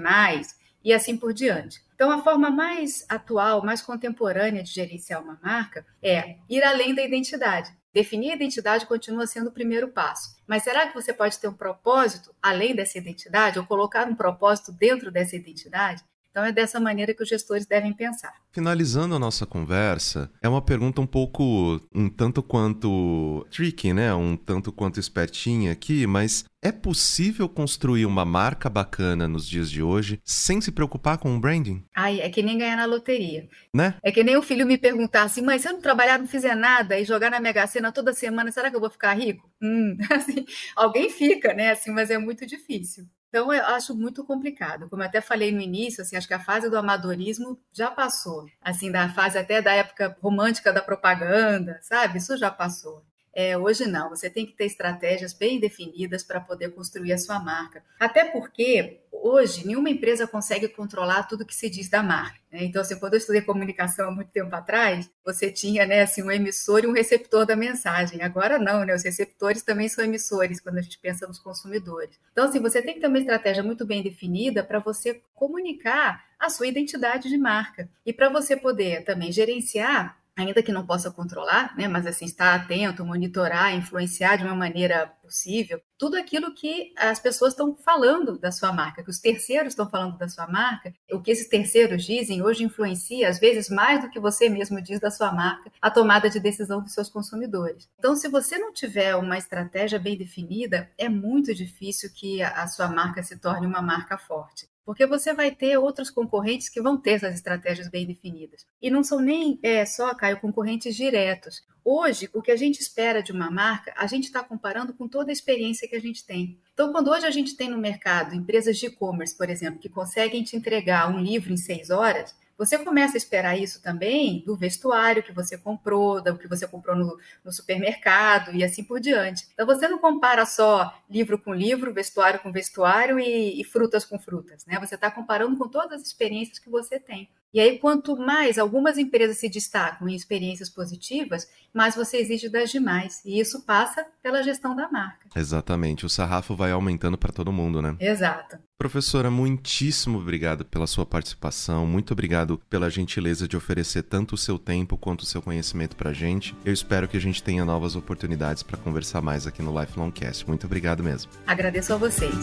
e 0.83 0.91
assim 0.91 1.15
por 1.15 1.33
diante. 1.33 1.81
Então, 1.95 2.11
a 2.11 2.21
forma 2.21 2.51
mais 2.51 3.05
atual, 3.07 3.63
mais 3.63 3.81
contemporânea 3.81 4.61
de 4.61 4.71
gerenciar 4.71 5.23
uma 5.23 5.39
marca 5.41 5.85
é 6.01 6.35
ir 6.49 6.63
além 6.63 6.93
da 6.93 7.03
identidade. 7.03 7.71
Definir 7.93 8.31
a 8.31 8.35
identidade 8.35 8.85
continua 8.85 9.27
sendo 9.27 9.47
o 9.47 9.53
primeiro 9.53 9.87
passo. 9.87 10.35
Mas 10.47 10.63
será 10.63 10.87
que 10.87 10.95
você 10.95 11.13
pode 11.13 11.39
ter 11.39 11.47
um 11.47 11.53
propósito 11.53 12.35
além 12.41 12.75
dessa 12.75 12.97
identidade, 12.97 13.59
ou 13.59 13.65
colocar 13.65 14.07
um 14.07 14.15
propósito 14.15 14.71
dentro 14.71 15.11
dessa 15.11 15.35
identidade? 15.35 16.03
Então 16.33 16.43
é 16.43 16.51
dessa 16.51 16.79
maneira 16.79 17.13
que 17.13 17.21
os 17.21 17.29
gestores 17.29 17.63
devem 17.67 17.93
pensar. 17.93 18.33
Finalizando 18.51 19.13
a 19.13 19.19
nossa 19.19 19.45
conversa, 19.45 20.31
é 20.41 20.49
uma 20.49 20.63
pergunta 20.63 20.99
um 20.99 21.05
pouco, 21.05 21.79
um 21.93 22.09
tanto 22.09 22.41
quanto 22.41 23.45
tricky, 23.51 23.93
né? 23.93 24.11
Um 24.15 24.35
tanto 24.35 24.71
quanto 24.71 24.99
espertinha 24.99 25.71
aqui, 25.71 26.07
mas 26.07 26.43
é 26.59 26.71
possível 26.71 27.47
construir 27.47 28.07
uma 28.07 28.25
marca 28.25 28.67
bacana 28.67 29.27
nos 29.27 29.47
dias 29.47 29.69
de 29.69 29.83
hoje 29.83 30.19
sem 30.23 30.59
se 30.59 30.71
preocupar 30.71 31.19
com 31.19 31.35
o 31.35 31.39
branding? 31.39 31.85
Ai, 31.95 32.19
é 32.19 32.27
que 32.29 32.41
nem 32.41 32.57
ganhar 32.57 32.77
na 32.77 32.85
loteria. 32.85 33.47
Né? 33.71 33.93
É 34.01 34.11
que 34.11 34.23
nem 34.23 34.35
o 34.35 34.41
filho 34.41 34.65
me 34.65 34.79
perguntar 34.79 35.23
assim, 35.23 35.43
mas 35.43 35.61
se 35.61 35.67
eu 35.67 35.73
não 35.73 35.81
trabalhar, 35.81 36.17
não 36.17 36.27
fizer 36.27 36.55
nada 36.55 36.97
e 36.97 37.05
jogar 37.05 37.29
na 37.29 37.39
Mega 37.39 37.67
Sena 37.67 37.91
toda 37.91 38.11
semana, 38.11 38.51
será 38.51 38.71
que 38.71 38.75
eu 38.75 38.81
vou 38.81 38.89
ficar 38.89 39.13
rico? 39.13 39.47
Hum, 39.61 39.95
assim, 40.09 40.47
alguém 40.75 41.11
fica, 41.11 41.53
né? 41.53 41.73
Assim, 41.73 41.91
mas 41.91 42.09
é 42.09 42.17
muito 42.17 42.43
difícil. 42.43 43.05
Então, 43.33 43.51
eu 43.51 43.65
acho 43.65 43.95
muito 43.95 44.23
complicado. 44.23 44.87
Como 44.87 45.01
eu 45.01 45.07
até 45.07 45.19
falei 45.19 45.51
no 45.51 45.59
início, 45.59 46.03
assim, 46.03 46.15
acho 46.15 46.27
que 46.27 46.35
a 46.35 46.39
fase 46.39 46.69
do 46.69 46.77
amadorismo 46.77 47.59
já 47.73 47.89
passou. 47.89 48.45
Assim, 48.61 48.91
da 48.91 49.09
fase 49.09 49.39
até 49.39 49.59
da 49.59 49.73
época 49.73 50.15
romântica 50.21 50.71
da 50.71 50.83
propaganda, 50.83 51.79
sabe? 51.81 52.19
Isso 52.19 52.37
já 52.37 52.51
passou. 52.51 53.03
É, 53.35 53.57
hoje 53.57 53.87
não, 53.87 54.09
você 54.09 54.29
tem 54.29 54.45
que 54.45 54.53
ter 54.53 54.65
estratégias 54.65 55.33
bem 55.33 55.59
definidas 55.59 56.23
para 56.23 56.39
poder 56.39 56.69
construir 56.69 57.13
a 57.13 57.17
sua 57.17 57.39
marca. 57.39 57.83
Até 57.99 58.25
porque 58.25 59.01
hoje 59.11 59.65
nenhuma 59.65 59.89
empresa 59.89 60.27
consegue 60.27 60.67
controlar 60.67 61.23
tudo 61.23 61.45
que 61.45 61.55
se 61.55 61.67
diz 61.67 61.89
da 61.89 62.03
marca. 62.03 62.37
Né? 62.51 62.65
Então, 62.65 62.81
assim, 62.81 62.99
quando 62.99 63.13
eu 63.13 63.17
estudei 63.17 63.41
comunicação 63.41 64.07
há 64.07 64.11
muito 64.11 64.29
tempo 64.29 64.55
atrás, 64.55 65.09
você 65.25 65.51
tinha 65.51 65.85
né, 65.85 66.01
assim, 66.01 66.21
um 66.21 66.29
emissor 66.29 66.83
e 66.83 66.87
um 66.87 66.93
receptor 66.93 67.45
da 67.45 67.55
mensagem. 67.55 68.21
Agora 68.21 68.59
não, 68.59 68.85
né? 68.85 68.93
Os 68.93 69.03
receptores 69.03 69.63
também 69.63 69.89
são 69.89 70.03
emissores 70.03 70.59
quando 70.59 70.77
a 70.77 70.81
gente 70.81 70.99
pensa 70.99 71.25
nos 71.25 71.39
consumidores. 71.39 72.19
Então, 72.31 72.45
assim, 72.45 72.59
você 72.59 72.81
tem 72.83 72.93
que 72.93 72.99
ter 72.99 73.07
uma 73.07 73.19
estratégia 73.19 73.63
muito 73.63 73.83
bem 73.85 74.03
definida 74.03 74.63
para 74.63 74.77
você 74.77 75.21
comunicar 75.33 76.23
a 76.39 76.49
sua 76.49 76.67
identidade 76.67 77.29
de 77.29 77.37
marca 77.37 77.89
e 78.05 78.13
para 78.13 78.29
você 78.29 78.55
poder 78.55 79.03
também 79.03 79.31
gerenciar 79.31 80.21
ainda 80.35 80.63
que 80.63 80.71
não 80.71 80.85
possa 80.85 81.11
controlar, 81.11 81.75
né, 81.77 81.87
mas 81.87 82.05
assim 82.05 82.25
estar 82.25 82.55
atento, 82.55 83.05
monitorar, 83.05 83.75
influenciar 83.75 84.37
de 84.37 84.43
uma 84.43 84.55
maneira 84.55 85.07
possível 85.21 85.81
tudo 86.03 86.17
aquilo 86.17 86.53
que 86.53 86.93
as 86.97 87.17
pessoas 87.17 87.53
estão 87.53 87.77
falando 87.77 88.37
da 88.37 88.51
sua 88.51 88.73
marca, 88.73 89.01
que 89.01 89.09
os 89.09 89.19
terceiros 89.19 89.71
estão 89.71 89.89
falando 89.89 90.17
da 90.17 90.27
sua 90.27 90.45
marca, 90.45 90.93
o 91.09 91.21
que 91.21 91.31
esses 91.31 91.47
terceiros 91.47 92.03
dizem 92.03 92.41
hoje 92.41 92.65
influencia 92.65 93.29
às 93.29 93.39
vezes 93.39 93.69
mais 93.69 94.01
do 94.01 94.09
que 94.09 94.19
você 94.19 94.49
mesmo 94.49 94.81
diz 94.81 94.99
da 94.99 95.09
sua 95.09 95.31
marca, 95.31 95.71
a 95.81 95.89
tomada 95.89 96.29
de 96.29 96.41
decisão 96.41 96.81
dos 96.81 96.93
seus 96.93 97.07
consumidores. 97.07 97.89
Então, 97.97 98.17
se 98.17 98.27
você 98.27 98.57
não 98.57 98.73
tiver 98.73 99.15
uma 99.15 99.37
estratégia 99.37 99.97
bem 99.97 100.17
definida, 100.17 100.91
é 100.97 101.07
muito 101.07 101.55
difícil 101.55 102.09
que 102.13 102.43
a 102.43 102.67
sua 102.67 102.89
marca 102.89 103.23
se 103.23 103.39
torne 103.39 103.65
uma 103.65 103.81
marca 103.81 104.17
forte 104.17 104.67
porque 104.85 105.05
você 105.05 105.33
vai 105.33 105.51
ter 105.51 105.77
outros 105.77 106.09
concorrentes 106.09 106.69
que 106.69 106.81
vão 106.81 106.97
ter 106.97 107.11
essas 107.11 107.35
estratégias 107.35 107.89
bem 107.89 108.05
definidas. 108.05 108.65
E 108.81 108.89
não 108.89 109.03
são 109.03 109.19
nem 109.19 109.59
é, 109.63 109.85
só, 109.85 110.13
Caio, 110.13 110.39
concorrentes 110.39 110.95
diretos. 110.95 111.63
Hoje, 111.85 112.29
o 112.33 112.41
que 112.41 112.51
a 112.51 112.55
gente 112.55 112.79
espera 112.79 113.21
de 113.21 113.31
uma 113.31 113.51
marca, 113.51 113.93
a 113.97 114.07
gente 114.07 114.25
está 114.25 114.41
comparando 114.43 114.93
com 114.93 115.07
toda 115.07 115.31
a 115.31 115.33
experiência 115.33 115.87
que 115.87 115.95
a 115.95 116.01
gente 116.01 116.25
tem. 116.25 116.57
Então, 116.73 116.91
quando 116.91 117.09
hoje 117.11 117.25
a 117.25 117.31
gente 117.31 117.57
tem 117.57 117.69
no 117.69 117.77
mercado 117.77 118.35
empresas 118.35 118.77
de 118.77 118.85
e-commerce, 118.85 119.37
por 119.37 119.49
exemplo, 119.49 119.79
que 119.79 119.89
conseguem 119.89 120.43
te 120.43 120.55
entregar 120.55 121.13
um 121.13 121.19
livro 121.19 121.51
em 121.51 121.57
seis 121.57 121.89
horas, 121.89 122.35
você 122.65 122.77
começa 122.79 123.15
a 123.15 123.17
esperar 123.17 123.57
isso 123.57 123.81
também 123.81 124.43
do 124.45 124.55
vestuário 124.55 125.23
que 125.23 125.31
você 125.31 125.57
comprou, 125.57 126.21
do 126.21 126.37
que 126.37 126.47
você 126.47 126.67
comprou 126.67 126.95
no, 126.95 127.17
no 127.43 127.51
supermercado 127.51 128.53
e 128.53 128.63
assim 128.63 128.83
por 128.83 128.99
diante. 128.99 129.47
Então 129.53 129.65
você 129.65 129.87
não 129.87 129.99
compara 129.99 130.45
só 130.45 130.93
livro 131.09 131.37
com 131.37 131.53
livro, 131.53 131.93
vestuário 131.93 132.39
com 132.39 132.51
vestuário 132.51 133.19
e, 133.19 133.59
e 133.59 133.63
frutas 133.63 134.05
com 134.05 134.19
frutas, 134.19 134.65
né? 134.65 134.79
Você 134.79 134.95
está 134.95 135.11
comparando 135.11 135.57
com 135.57 135.67
todas 135.67 136.01
as 136.01 136.07
experiências 136.07 136.59
que 136.59 136.69
você 136.69 136.99
tem. 136.99 137.29
E 137.53 137.59
aí, 137.59 137.77
quanto 137.77 138.17
mais 138.17 138.57
algumas 138.57 138.97
empresas 138.97 139.37
se 139.37 139.47
destacam 139.47 140.09
em 140.09 140.15
experiências 140.15 140.69
positivas, 140.69 141.47
mais 141.71 141.95
você 141.95 142.17
exige 142.17 142.49
das 142.49 142.71
demais. 142.71 143.21
E 143.23 143.39
isso 143.39 143.61
passa 143.61 144.03
pela 144.23 144.41
gestão 144.41 144.75
da 144.75 144.89
marca. 144.89 145.27
Exatamente. 145.35 146.03
O 146.03 146.09
sarrafo 146.09 146.55
vai 146.55 146.71
aumentando 146.71 147.17
para 147.17 147.31
todo 147.31 147.51
mundo, 147.51 147.79
né? 147.79 147.95
Exato. 147.99 148.57
Professora, 148.77 149.29
muitíssimo 149.29 150.17
obrigado 150.17 150.65
pela 150.65 150.87
sua 150.87 151.05
participação. 151.05 151.85
Muito 151.85 152.11
obrigado 152.11 152.59
pela 152.69 152.89
gentileza 152.89 153.47
de 153.47 153.55
oferecer 153.55 154.03
tanto 154.03 154.33
o 154.33 154.37
seu 154.37 154.57
tempo 154.57 154.97
quanto 154.97 155.21
o 155.21 155.25
seu 155.25 155.41
conhecimento 155.41 155.95
para 155.95 156.09
a 156.09 156.13
gente. 156.13 156.55
Eu 156.65 156.73
espero 156.73 157.07
que 157.07 157.17
a 157.17 157.21
gente 157.21 157.43
tenha 157.43 157.63
novas 157.63 157.95
oportunidades 157.95 158.63
para 158.63 158.77
conversar 158.77 159.21
mais 159.21 159.45
aqui 159.45 159.61
no 159.61 159.79
Lifelong 159.79 160.11
Cast. 160.11 160.47
Muito 160.47 160.65
obrigado 160.65 161.03
mesmo. 161.03 161.31
Agradeço 161.45 161.93
a 161.93 161.97
vocês. 161.97 162.33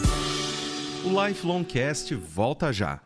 O 1.03 1.27
Lifelong 1.27 1.63
Cast 1.65 2.15
volta 2.15 2.71
já. 2.71 3.01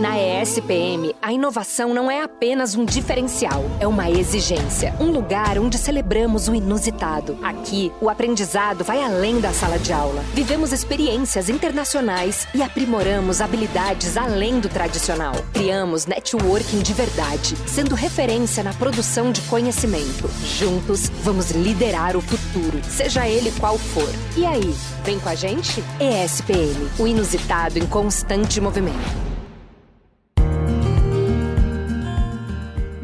Na 0.00 0.18
ESPM, 0.18 1.14
a 1.22 1.32
inovação 1.32 1.94
não 1.94 2.10
é 2.10 2.22
apenas 2.22 2.74
um 2.74 2.84
diferencial, 2.84 3.64
é 3.80 3.86
uma 3.86 4.10
exigência. 4.10 4.94
Um 5.00 5.10
lugar 5.10 5.58
onde 5.58 5.78
celebramos 5.78 6.48
o 6.48 6.54
inusitado. 6.54 7.38
Aqui, 7.42 7.92
o 8.00 8.10
aprendizado 8.10 8.84
vai 8.84 9.02
além 9.02 9.40
da 9.40 9.52
sala 9.52 9.78
de 9.78 9.92
aula. 9.92 10.22
Vivemos 10.34 10.72
experiências 10.72 11.48
internacionais 11.48 12.46
e 12.54 12.62
aprimoramos 12.62 13.40
habilidades 13.40 14.16
além 14.16 14.60
do 14.60 14.68
tradicional. 14.68 15.34
Criamos 15.54 16.06
networking 16.06 16.80
de 16.80 16.92
verdade, 16.92 17.56
sendo 17.66 17.94
referência 17.94 18.62
na 18.62 18.74
produção 18.74 19.32
de 19.32 19.40
conhecimento. 19.42 20.28
Juntos, 20.58 21.08
vamos 21.22 21.52
liderar 21.52 22.16
o 22.16 22.20
futuro, 22.20 22.80
seja 22.88 23.28
ele 23.28 23.52
qual 23.58 23.78
for. 23.78 24.08
E 24.36 24.44
aí, 24.44 24.74
vem 25.04 25.18
com 25.18 25.28
a 25.28 25.34
gente? 25.34 25.82
ESPM, 26.00 26.90
o 26.98 27.06
inusitado 27.06 27.78
em 27.78 27.86
constante 27.86 28.60
movimento. 28.60 29.35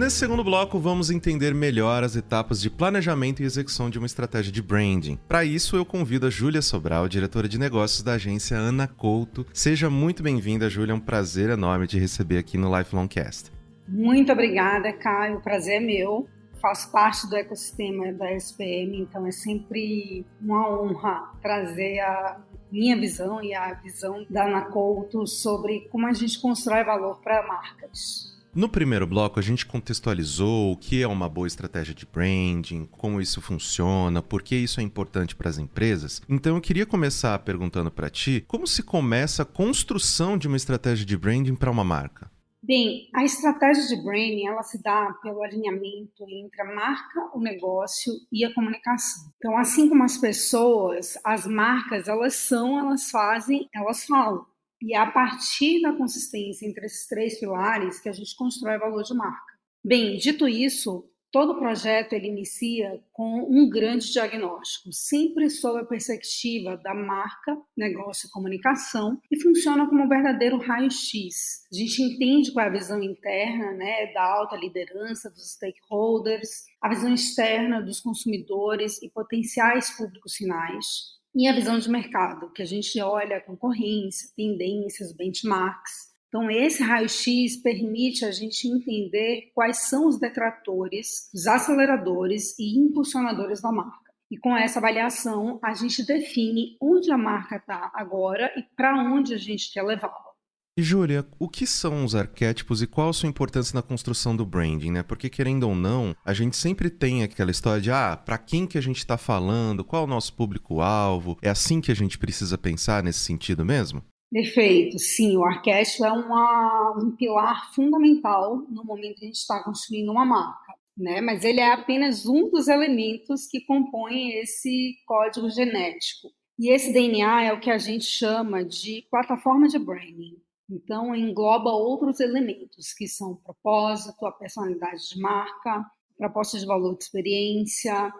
Nesse 0.03 0.17
segundo 0.17 0.43
bloco, 0.43 0.81
vamos 0.81 1.13
entender 1.13 1.55
melhor 1.55 2.03
as 2.03 2.17
etapas 2.17 2.61
de 2.61 2.69
planejamento 2.69 3.41
e 3.41 3.45
execução 3.45 3.89
de 3.89 3.99
uma 3.99 4.07
estratégia 4.07 4.51
de 4.51 4.61
branding. 4.61 5.17
Para 5.29 5.45
isso, 5.45 5.77
eu 5.77 5.87
convido 5.87 6.27
a 6.27 6.31
Júlia 6.31 6.61
Sobral, 6.61 7.07
diretora 7.07 7.49
de 7.49 7.57
negócios 7.57 8.03
da 8.03 8.15
agência 8.15 8.57
Ana 8.57 8.89
Couto. 8.89 9.47
Seja 9.55 9.89
muito 9.89 10.21
bem-vinda, 10.21 10.69
Júlia. 10.69 10.91
É 10.91 10.97
um 10.97 10.99
prazer 10.99 11.51
enorme 11.51 11.87
te 11.87 12.01
receber 12.01 12.39
aqui 12.39 12.59
no 12.59 12.77
Lifelong 12.77 13.07
Cast. 13.07 13.53
Muito 13.87 14.33
obrigada, 14.33 14.93
Caio. 14.93 15.37
O 15.37 15.41
prazer 15.41 15.77
é 15.77 15.81
meu. 15.81 16.29
Faço 16.61 16.91
parte 16.91 17.29
do 17.29 17.37
ecossistema 17.37 18.13
da 18.13 18.33
SPM, 18.33 19.03
então 19.03 19.25
é 19.25 19.31
sempre 19.31 20.27
uma 20.41 20.69
honra 20.69 21.31
trazer 21.41 22.01
a 22.01 22.41
minha 22.73 22.97
visão 22.97 23.41
e 23.41 23.55
a 23.55 23.73
visão 23.75 24.27
da 24.29 24.47
Ana 24.47 24.63
Couto 24.63 25.29
sobre 25.29 25.87
como 25.93 26.09
a 26.09 26.13
gente 26.13 26.41
constrói 26.41 26.83
valor 26.83 27.21
para 27.23 27.47
marcas. 27.47 28.32
No 28.55 28.69
primeiro 28.69 29.07
bloco, 29.07 29.41
a 29.41 29.43
gente 29.43 29.65
contextualizou 29.65 30.73
o 30.73 30.77
que 30.77 31.03
é 31.03 31.07
uma 31.07 31.27
boa 31.27 31.47
estratégia 31.47 31.95
de 31.95 32.05
branding, 32.05 32.85
como 32.85 33.19
isso 33.19 33.41
funciona, 33.41 34.21
por 34.21 34.43
que 34.43 34.55
isso 34.55 34.79
é 34.79 34.83
importante 34.83 35.35
para 35.35 35.49
as 35.49 35.57
empresas. 35.57 36.21
Então, 36.29 36.57
eu 36.57 36.61
queria 36.61 36.85
começar 36.85 37.39
perguntando 37.39 37.91
para 37.91 38.11
ti 38.11 38.45
como 38.47 38.67
se 38.67 38.83
começa 38.83 39.43
a 39.43 39.47
construção 39.47 40.37
de 40.37 40.49
uma 40.49 40.59
estratégia 40.59 41.07
de 41.07 41.17
branding 41.17 41.55
para 41.55 41.71
uma 41.71 41.83
marca. 41.83 42.31
Bem, 42.63 43.09
a 43.15 43.25
estratégia 43.25 43.87
de 43.89 44.05
branding 44.05 44.47
ela 44.47 44.63
se 44.63 44.83
dá 44.83 45.15
pelo 45.23 45.43
alinhamento 45.43 46.23
entre 46.29 46.61
a 46.61 46.75
marca, 46.75 47.31
o 47.35 47.41
negócio 47.41 48.13
e 48.31 48.45
a 48.45 48.53
comunicação. 48.55 49.33
Então, 49.39 49.57
assim 49.57 49.89
como 49.89 50.05
as 50.05 50.19
pessoas, 50.19 51.15
as 51.25 51.47
marcas 51.47 52.07
elas 52.07 52.35
são, 52.35 52.79
elas 52.79 53.11
fazem, 53.11 53.67
elas 53.75 54.05
falam. 54.05 54.45
E 54.83 54.95
é 54.95 54.99
a 54.99 55.11
partir 55.11 55.81
da 55.81 55.93
consistência 55.93 56.67
entre 56.67 56.87
esses 56.87 57.07
três 57.07 57.39
pilares 57.39 58.01
que 58.01 58.09
a 58.09 58.13
gente 58.13 58.35
constrói 58.35 58.79
valor 58.79 59.05
de 59.05 59.15
marca. 59.15 59.53
Bem, 59.85 60.17
dito 60.17 60.49
isso, 60.49 61.09
todo 61.31 61.59
projeto 61.59 62.13
ele 62.13 62.27
inicia 62.27 63.01
com 63.13 63.47
um 63.49 63.69
grande 63.71 64.13
diagnóstico, 64.13 64.93
sempre 64.93 65.49
sob 65.49 65.81
a 65.81 65.85
perspectiva 65.85 66.77
da 66.77 66.95
marca, 66.95 67.57
negócio 67.77 68.27
e 68.27 68.31
comunicação, 68.31 69.19
e 69.31 69.41
funciona 69.41 69.89
como 69.89 70.03
um 70.03 70.09
verdadeiro 70.09 70.59
raio-x. 70.59 71.63
A 71.73 71.77
gente 71.77 72.03
entende 72.03 72.53
qual 72.53 72.67
é 72.67 72.69
a 72.69 72.73
visão 72.73 73.03
interna 73.03 73.73
né, 73.73 74.13
da 74.13 74.23
alta 74.23 74.57
liderança, 74.57 75.31
dos 75.31 75.53
stakeholders, 75.53 76.65
a 76.81 76.89
visão 76.89 77.15
externa 77.15 77.81
dos 77.81 78.01
consumidores 78.01 79.01
e 79.03 79.09
potenciais 79.09 79.97
públicos 79.97 80.35
finais, 80.35 81.22
e 81.35 81.49
a 81.49 81.53
visão 81.53 81.79
de 81.79 81.91
mercado, 81.91 82.51
que 82.53 82.63
a 82.63 82.67
gente 82.67 83.01
olha 83.01 83.41
concorrência, 83.41 84.29
tendências, 84.37 85.13
benchmarks. 85.13 86.13
Então, 86.29 86.51
esse 86.51 86.83
raio-x 86.83 87.57
permite 87.63 88.25
a 88.25 88.31
gente 88.31 88.67
entender 88.67 89.51
quais 89.55 89.89
são 89.89 90.07
os 90.07 90.19
detratores, 90.19 91.31
os 91.35 91.47
aceleradores 91.47 92.59
e 92.59 92.79
impulsionadores 92.79 93.61
da 93.61 93.71
marca. 93.71 94.13
E 94.31 94.39
com 94.39 94.57
essa 94.57 94.79
avaliação, 94.79 95.61
a 95.63 95.75
gente 95.75 96.07
define 96.07 96.77
onde 96.81 97.13
a 97.13 97.19
marca 97.19 97.57
está 97.57 97.91
agora 97.95 98.51
e 98.57 98.63
para 98.75 98.95
onde 99.13 99.35
a 99.35 99.39
gente 99.39 99.71
quer 99.71 99.83
levá-la. 99.83 100.32
E 100.75 100.83
Júlia, 100.83 101.27
o 101.39 101.51
que 101.51 101.67
são 101.67 102.03
os 102.03 102.15
arquétipos 102.15 102.81
e 102.81 102.87
qual 102.87 103.11
a 103.11 103.13
sua 103.13 103.29
importância 103.29 103.75
na 103.75 103.83
construção 103.83 104.35
do 104.35 104.47
branding, 104.47 104.91
né? 104.91 105.03
Porque 105.03 105.29
querendo 105.29 105.69
ou 105.69 105.75
não, 105.75 106.17
a 106.25 106.33
gente 106.33 106.57
sempre 106.57 106.89
tem 106.89 107.23
aquela 107.23 107.51
história 107.51 107.83
de 107.83 107.91
ah, 107.91 108.17
para 108.17 108.39
quem 108.39 108.67
que 108.67 108.79
a 108.79 108.81
gente 108.81 108.97
está 108.97 109.19
falando, 109.19 109.85
qual 109.85 110.01
é 110.01 110.07
o 110.07 110.09
nosso 110.09 110.35
público-alvo? 110.35 111.37
É 111.43 111.51
assim 111.51 111.79
que 111.79 111.93
a 111.93 111.95
gente 111.95 112.17
precisa 112.19 112.57
pensar 112.57 113.03
nesse 113.03 113.19
sentido 113.19 113.67
mesmo? 113.67 114.03
Perfeito, 114.31 114.99
sim. 114.99 115.37
O 115.37 115.45
arquétipo 115.45 116.07
é 116.07 116.13
uma, 116.13 116.97
um 117.05 117.15
pilar 117.15 117.71
fundamental 117.75 118.65
no 118.71 118.83
momento 118.83 119.17
que 119.17 119.27
a 119.27 119.29
gente 119.29 119.37
está 119.37 119.63
construindo 119.63 120.11
uma 120.11 120.25
marca. 120.25 120.73
Né? 120.97 121.21
Mas 121.21 121.45
ele 121.45 121.61
é 121.61 121.71
apenas 121.71 122.25
um 122.25 122.49
dos 122.49 122.67
elementos 122.67 123.47
que 123.47 123.61
compõem 123.67 124.41
esse 124.41 124.95
código 125.07 125.51
genético. 125.51 126.29
E 126.59 126.71
esse 126.73 126.95
DNA 126.95 127.45
é 127.45 127.53
o 127.53 127.61
que 127.61 127.71
a 127.71 127.77
gente 127.77 128.07
chama 128.07 128.65
de 128.65 129.07
plataforma 129.11 129.69
de 129.69 129.79
branding. 129.79 130.41
Então, 130.71 131.15
engloba 131.15 131.71
outros 131.71 132.21
elementos, 132.21 132.93
que 132.93 133.07
são 133.07 133.33
o 133.33 133.37
propósito, 133.37 134.25
a 134.25 134.33
personalidade 134.33 135.09
de 135.09 135.21
marca, 135.21 135.85
proposta 136.17 136.59
de 136.59 136.67
valor 136.67 136.97
de 136.97 137.05
experiência, 137.05 138.13